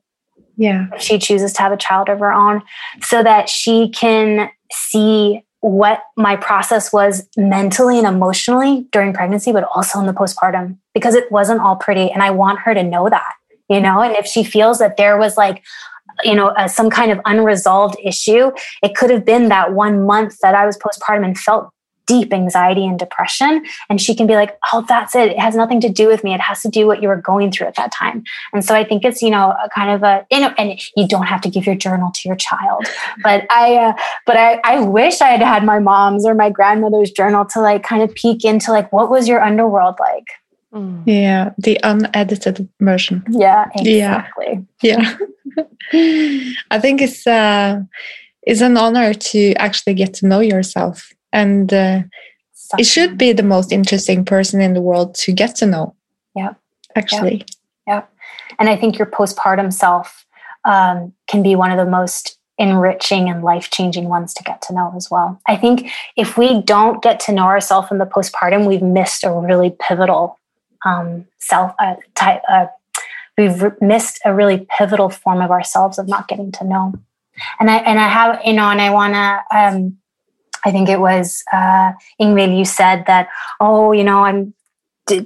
[0.57, 2.61] yeah if she chooses to have a child of her own
[3.01, 9.63] so that she can see what my process was mentally and emotionally during pregnancy but
[9.75, 13.09] also in the postpartum because it wasn't all pretty and i want her to know
[13.09, 13.33] that
[13.69, 14.01] you know?
[14.01, 15.63] And if she feels that there was like
[16.23, 18.51] you know uh, some kind of unresolved issue
[18.83, 21.71] it could have been that one month that i was postpartum and felt
[22.07, 23.63] deep anxiety and depression.
[23.89, 25.31] And she can be like, oh, that's it.
[25.31, 26.33] It has nothing to do with me.
[26.33, 28.23] It has to do what you were going through at that time.
[28.53, 31.07] And so I think it's, you know, a kind of a, you know, and you
[31.07, 32.85] don't have to give your journal to your child.
[33.23, 33.93] But I, uh,
[34.25, 37.83] but I, I wish I had had my mom's or my grandmother's journal to like
[37.83, 40.25] kind of peek into like, what was your underworld like?
[40.73, 41.03] Mm.
[41.05, 43.23] Yeah, the unedited version.
[43.29, 44.65] Yeah, exactly.
[44.81, 45.15] Yeah.
[45.93, 46.53] yeah.
[46.71, 47.81] I think it's uh
[48.41, 52.03] it's an honor to actually get to know yourself and uh,
[52.77, 55.95] it should be the most interesting person in the world to get to know.
[56.35, 56.53] Yeah.
[56.95, 57.45] Actually.
[57.87, 57.95] Yeah.
[57.95, 58.03] yeah.
[58.59, 60.25] And I think your postpartum self
[60.63, 64.73] um, can be one of the most enriching and life changing ones to get to
[64.73, 65.41] know as well.
[65.47, 69.31] I think if we don't get to know ourselves in the postpartum, we've missed a
[69.31, 70.39] really pivotal
[70.85, 72.41] um, self uh, type.
[72.47, 72.67] Uh,
[73.37, 76.93] we've missed a really pivotal form of ourselves of not getting to know.
[77.59, 79.57] And I and I have you know, and I want to.
[79.57, 79.97] Um,
[80.65, 82.57] I think it was uh, Ingrid.
[82.57, 83.29] You said that.
[83.59, 84.53] Oh, you know, I'm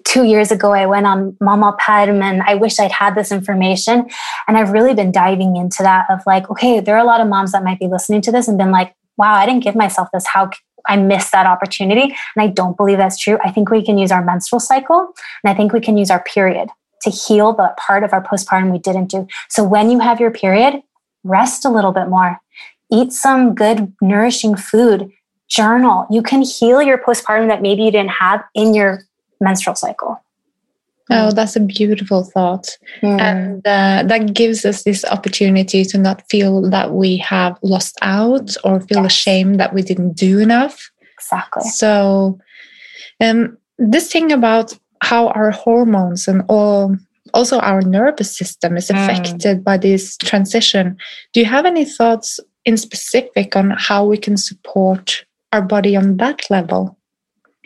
[0.06, 4.10] two years ago i went on mama padm and i wish i'd had this information
[4.48, 7.28] and i've really been diving into that of like okay there are a lot of
[7.28, 10.08] moms that might be listening to this and been like wow i didn't give myself
[10.12, 10.50] this how
[10.88, 12.04] I missed that opportunity.
[12.36, 13.38] And I don't believe that's true.
[13.44, 15.14] I think we can use our menstrual cycle
[15.44, 16.70] and I think we can use our period
[17.02, 19.28] to heal the part of our postpartum we didn't do.
[19.50, 20.82] So when you have your period,
[21.24, 22.40] rest a little bit more,
[22.92, 25.12] eat some good, nourishing food,
[25.48, 26.06] journal.
[26.10, 29.04] You can heal your postpartum that maybe you didn't have in your
[29.40, 30.22] menstrual cycle.
[31.10, 32.78] Oh, that's a beautiful thought.
[33.02, 33.22] Mm.
[33.22, 38.56] And uh, that gives us this opportunity to not feel that we have lost out
[38.64, 39.14] or feel yes.
[39.14, 40.92] ashamed that we didn't do enough.
[41.14, 41.64] Exactly.
[41.70, 42.38] So,
[43.22, 46.96] um, this thing about how our hormones and all
[47.34, 48.96] also our nervous system is hmm.
[48.96, 49.64] affected mm.
[49.64, 50.98] by this transition.
[51.34, 56.18] Do you have any thoughts in specific on how we can support our body on
[56.18, 56.98] that level?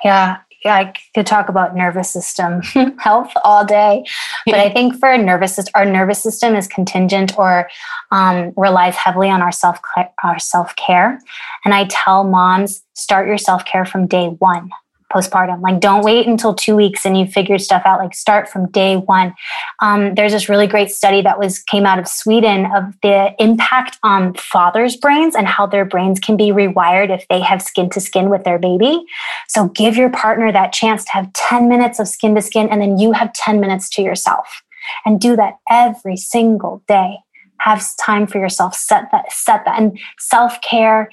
[0.03, 2.61] Yeah, yeah, I could talk about nervous system
[2.99, 4.05] health all day,
[4.45, 7.67] but I think for a nervous system, our nervous system is contingent or
[8.11, 9.79] um, relies heavily on our self
[10.23, 11.19] our self care.
[11.65, 14.69] And I tell moms start your self care from day one
[15.11, 15.61] postpartum.
[15.61, 17.99] Like, don't wait until two weeks and you figured stuff out.
[17.99, 19.33] Like, start from day one.
[19.79, 23.97] Um, there's this really great study that was came out of Sweden of the impact
[24.03, 27.99] on fathers' brains and how their brains can be rewired if they have skin to
[27.99, 29.03] skin with their baby.
[29.47, 32.81] So, give your partner that chance to have 10 minutes of skin to skin, and
[32.81, 34.63] then you have 10 minutes to yourself,
[35.05, 37.17] and do that every single day
[37.61, 41.09] have time for yourself set that set that and self-care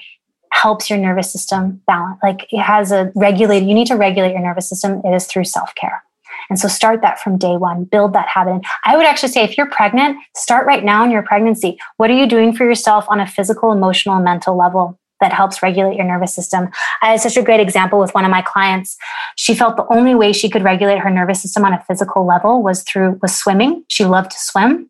[0.51, 2.19] helps your nervous system balance.
[2.23, 5.01] Like it has a regulated, you need to regulate your nervous system.
[5.03, 6.03] It is through self care.
[6.49, 8.53] And so start that from day one, build that habit.
[8.53, 11.77] And I would actually say if you're pregnant, start right now in your pregnancy.
[11.97, 14.99] What are you doing for yourself on a physical, emotional, mental level?
[15.21, 16.69] That helps regulate your nervous system.
[17.01, 18.95] I had such a great example with one of my clients.
[19.35, 22.63] She felt the only way she could regulate her nervous system on a physical level
[22.63, 23.83] was through was swimming.
[23.89, 24.89] She loved to swim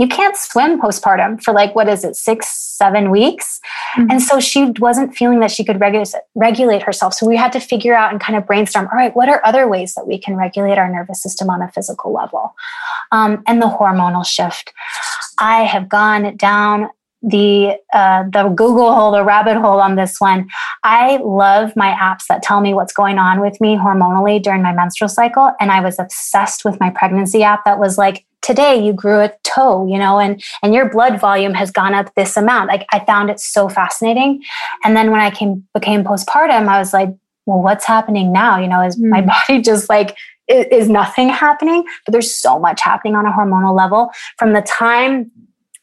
[0.00, 3.60] you can't swim postpartum for like what is it six seven weeks
[3.96, 4.10] mm-hmm.
[4.10, 7.60] and so she wasn't feeling that she could regulate regulate herself so we had to
[7.60, 10.34] figure out and kind of brainstorm all right what are other ways that we can
[10.36, 12.54] regulate our nervous system on a physical level
[13.12, 14.72] um, and the hormonal shift
[15.38, 16.88] i have gone down
[17.22, 20.48] the uh, the Google hole, the rabbit hole on this one.
[20.82, 24.72] I love my apps that tell me what's going on with me hormonally during my
[24.72, 28.92] menstrual cycle, and I was obsessed with my pregnancy app that was like today you
[28.92, 32.68] grew a toe you know and and your blood volume has gone up this amount.
[32.68, 34.42] Like i found it so fascinating.
[34.84, 37.10] And then when i came became postpartum i was like
[37.46, 38.58] well what's happening now?
[38.58, 39.08] You know is mm.
[39.08, 40.16] my body just like
[40.48, 41.84] is, is nothing happening?
[42.04, 45.30] But there's so much happening on a hormonal level from the time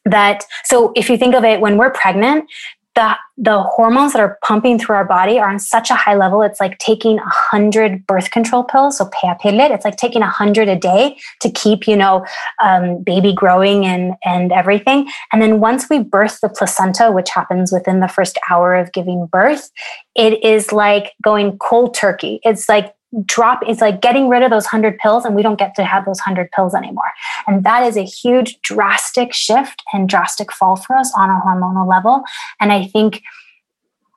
[0.06, 2.50] that so if you think of it when we're pregnant
[2.98, 6.42] the the hormones that are pumping through our body are on such a high level.
[6.42, 9.72] It's like taking a hundred birth control pills, so p-piller.
[9.72, 12.26] It's like taking a hundred a day to keep you know
[12.64, 15.08] um, baby growing and and everything.
[15.32, 19.28] And then once we birth the placenta, which happens within the first hour of giving
[19.28, 19.70] birth,
[20.16, 22.40] it is like going cold turkey.
[22.44, 22.96] It's like
[23.26, 26.06] drop it's like getting rid of those 100 pills and we don't get to have
[26.06, 27.12] those 100 pills anymore.
[27.48, 31.88] And that is a huge drastic shift and drastic fall for us on a hormonal
[31.88, 32.24] level.
[32.60, 33.24] And i think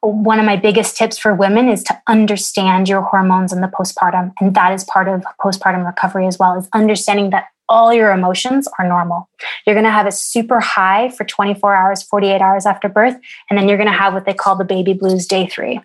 [0.03, 4.33] one of my biggest tips for women is to understand your hormones in the postpartum.
[4.41, 8.69] And that is part of postpartum recovery as well is understanding that all your emotions
[8.79, 9.31] are normal.
[9.65, 13.17] You're going to have a super high for 24 hours, 48 hours after birth,
[13.49, 15.81] and then you're going to have what they call the baby blues day three.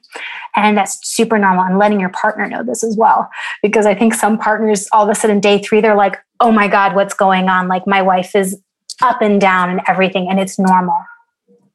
[0.55, 1.63] And that's super normal.
[1.63, 3.29] And letting your partner know this as well.
[3.61, 6.67] Because I think some partners, all of a sudden, day three, they're like, oh my
[6.67, 7.67] God, what's going on?
[7.67, 8.59] Like my wife is
[9.01, 10.97] up and down and everything, and it's normal.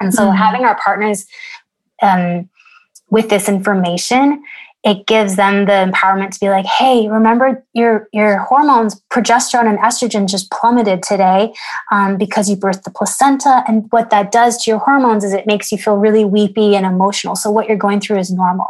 [0.00, 0.36] And so mm-hmm.
[0.36, 1.26] having our partners
[2.02, 2.48] um,
[3.10, 4.42] with this information
[4.82, 9.78] it gives them the empowerment to be like, hey, remember your your hormones, progesterone and
[9.78, 11.52] estrogen just plummeted today
[11.92, 13.62] um, because you birthed the placenta.
[13.68, 16.86] And what that does to your hormones is it makes you feel really weepy and
[16.86, 17.36] emotional.
[17.36, 18.68] So what you're going through is normal.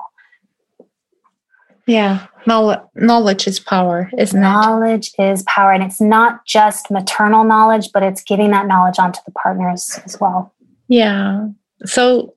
[1.87, 2.27] Yeah.
[2.47, 5.19] Knowledge is power, isn't knowledge it?
[5.19, 5.73] Knowledge is power.
[5.73, 10.19] And it's not just maternal knowledge, but it's giving that knowledge onto the partners as
[10.21, 10.53] well.
[10.89, 11.49] Yeah.
[11.85, 12.35] So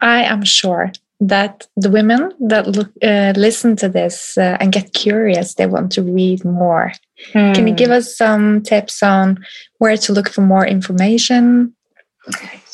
[0.00, 4.94] I am sure that the women that look, uh, listen to this uh, and get
[4.94, 6.92] curious, they want to read more.
[7.34, 7.54] Mm.
[7.54, 9.44] Can you give us some tips on
[9.78, 11.74] where to look for more information?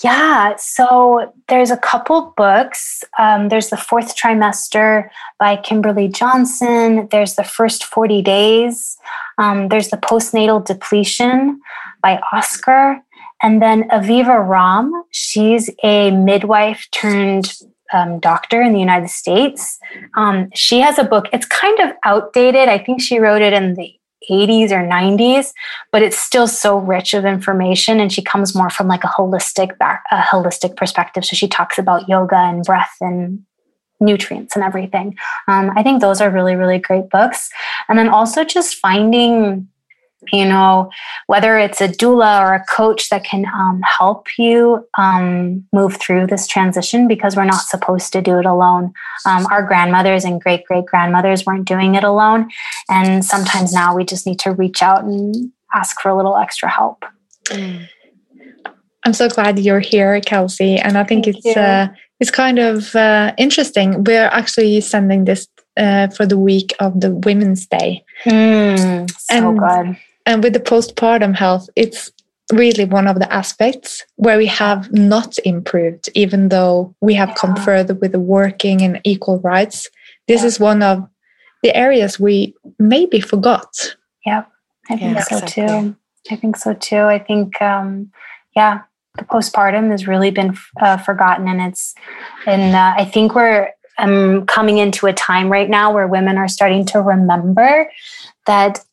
[0.04, 3.02] Yeah, so there's a couple books.
[3.18, 7.08] Um, there's the fourth trimester by Kimberly Johnson.
[7.10, 8.96] There's the first 40 days.
[9.38, 11.60] Um, there's the postnatal depletion
[12.02, 13.00] by Oscar.
[13.42, 17.54] And then Aviva Romm, she's a midwife turned
[17.92, 19.78] um, doctor in the United States.
[20.16, 21.26] Um, she has a book.
[21.32, 22.68] It's kind of outdated.
[22.68, 23.92] I think she wrote it in the
[24.30, 25.52] 80s or 90s,
[25.92, 28.00] but it's still so rich of information.
[28.00, 31.24] And she comes more from like a holistic back, a holistic perspective.
[31.24, 33.44] So she talks about yoga and breath and
[34.00, 35.16] nutrients and everything.
[35.48, 37.48] Um, I think those are really, really great books.
[37.88, 39.68] And then also just finding
[40.32, 40.90] you know,
[41.26, 46.26] whether it's a doula or a coach that can um, help you um, move through
[46.26, 48.92] this transition because we're not supposed to do it alone.
[49.24, 52.48] Um, our grandmothers and great great grandmothers weren't doing it alone.
[52.88, 56.68] And sometimes now we just need to reach out and ask for a little extra
[56.68, 57.04] help.
[59.04, 60.78] I'm so glad you're here, Kelsey.
[60.78, 64.02] And I think Thank it's uh, it's kind of uh, interesting.
[64.04, 65.46] We're actually sending this
[65.76, 68.04] uh, for the week of the Women's Day.
[68.24, 69.96] Mm, so and, good.
[70.26, 72.10] And with the postpartum health, it's
[72.52, 77.34] really one of the aspects where we have not improved, even though we have yeah.
[77.34, 79.88] come further with the working and equal rights.
[80.28, 80.46] This yeah.
[80.46, 81.08] is one of
[81.62, 83.96] the areas we maybe forgot.
[84.24, 84.44] Yeah,
[84.90, 85.66] I think yeah, so exactly.
[85.66, 85.96] too.
[86.30, 87.02] I think so too.
[87.02, 88.10] I think, um,
[88.54, 88.82] yeah,
[89.16, 91.94] the postpartum has really been uh, forgotten, and it's,
[92.46, 96.48] and uh, I think we're um, coming into a time right now where women are
[96.48, 97.90] starting to remember
[98.46, 98.84] that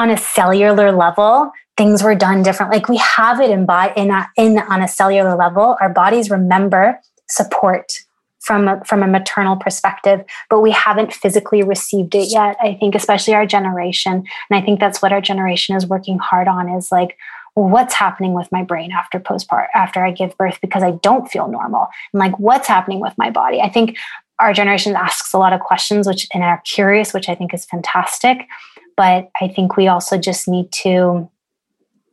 [0.00, 2.72] on a cellular level, things were done different.
[2.72, 5.76] Like we have it in, in, a, in on a cellular level.
[5.78, 6.98] Our bodies remember
[7.28, 7.92] support
[8.40, 12.56] from a, from a maternal perspective, but we haven't physically received it yet.
[12.62, 16.48] I think, especially our generation, and I think that's what our generation is working hard
[16.48, 16.70] on.
[16.70, 17.18] Is like,
[17.52, 21.48] what's happening with my brain after postpartum, after I give birth, because I don't feel
[21.48, 23.60] normal, and like, what's happening with my body?
[23.60, 23.98] I think
[24.38, 27.66] our generation asks a lot of questions, which and are curious, which I think is
[27.66, 28.48] fantastic.
[28.96, 31.30] But I think we also just need to,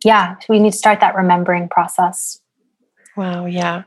[0.04, 2.40] yeah, we need to start that remembering process.
[3.16, 3.84] Wow, yeah.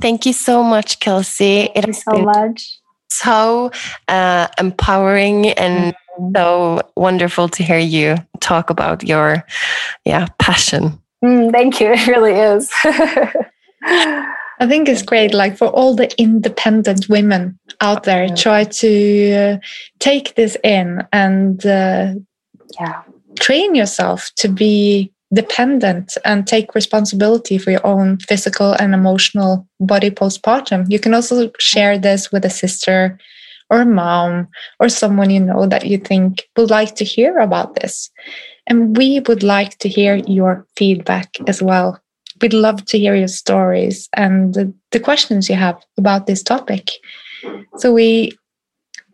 [0.00, 1.70] Thank you so much, Kelsey.
[1.74, 2.78] Thank it you so much.
[3.10, 3.70] So
[4.08, 6.32] uh, empowering and mm-hmm.
[6.34, 9.44] so wonderful to hear you talk about your
[10.06, 10.98] yeah passion.
[11.22, 11.92] Mm, thank you.
[11.92, 12.70] It really is.
[14.60, 19.56] I think it's great, like for all the independent women out there, try to uh,
[20.00, 22.12] take this in and uh,
[22.78, 23.02] yeah.
[23.38, 30.10] Train yourself to be dependent and take responsibility for your own physical and emotional body
[30.10, 30.90] postpartum.
[30.90, 33.18] You can also share this with a sister
[33.70, 34.48] or a mom
[34.80, 38.10] or someone you know that you think would like to hear about this.
[38.66, 42.00] And we would like to hear your feedback as well.
[42.42, 46.90] We'd love to hear your stories and the, the questions you have about this topic.
[47.76, 48.32] So we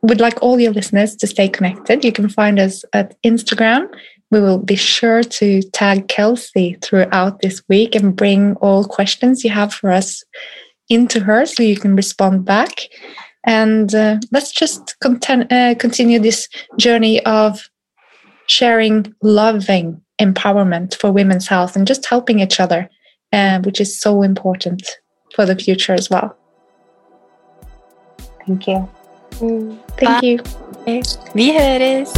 [0.03, 3.89] would like all your listeners to stay connected, you can find us at Instagram.
[4.31, 9.51] We will be sure to tag Kelsey throughout this week and bring all questions you
[9.51, 10.25] have for us
[10.89, 12.89] into her so you can respond back.
[13.45, 17.69] And uh, let's just content, uh, continue this journey of
[18.47, 22.89] sharing loving empowerment for women's health and just helping each other,
[23.33, 24.83] uh, which is so important
[25.35, 26.37] for the future as well.
[28.47, 28.89] Thank you.
[29.41, 30.29] Mm, thank Bye.
[30.29, 30.39] you.
[31.35, 32.13] Vi høres.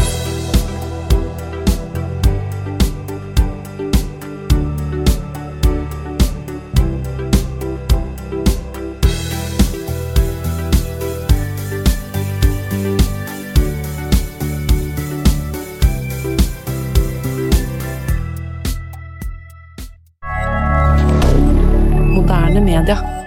[22.29, 23.18] moderne media.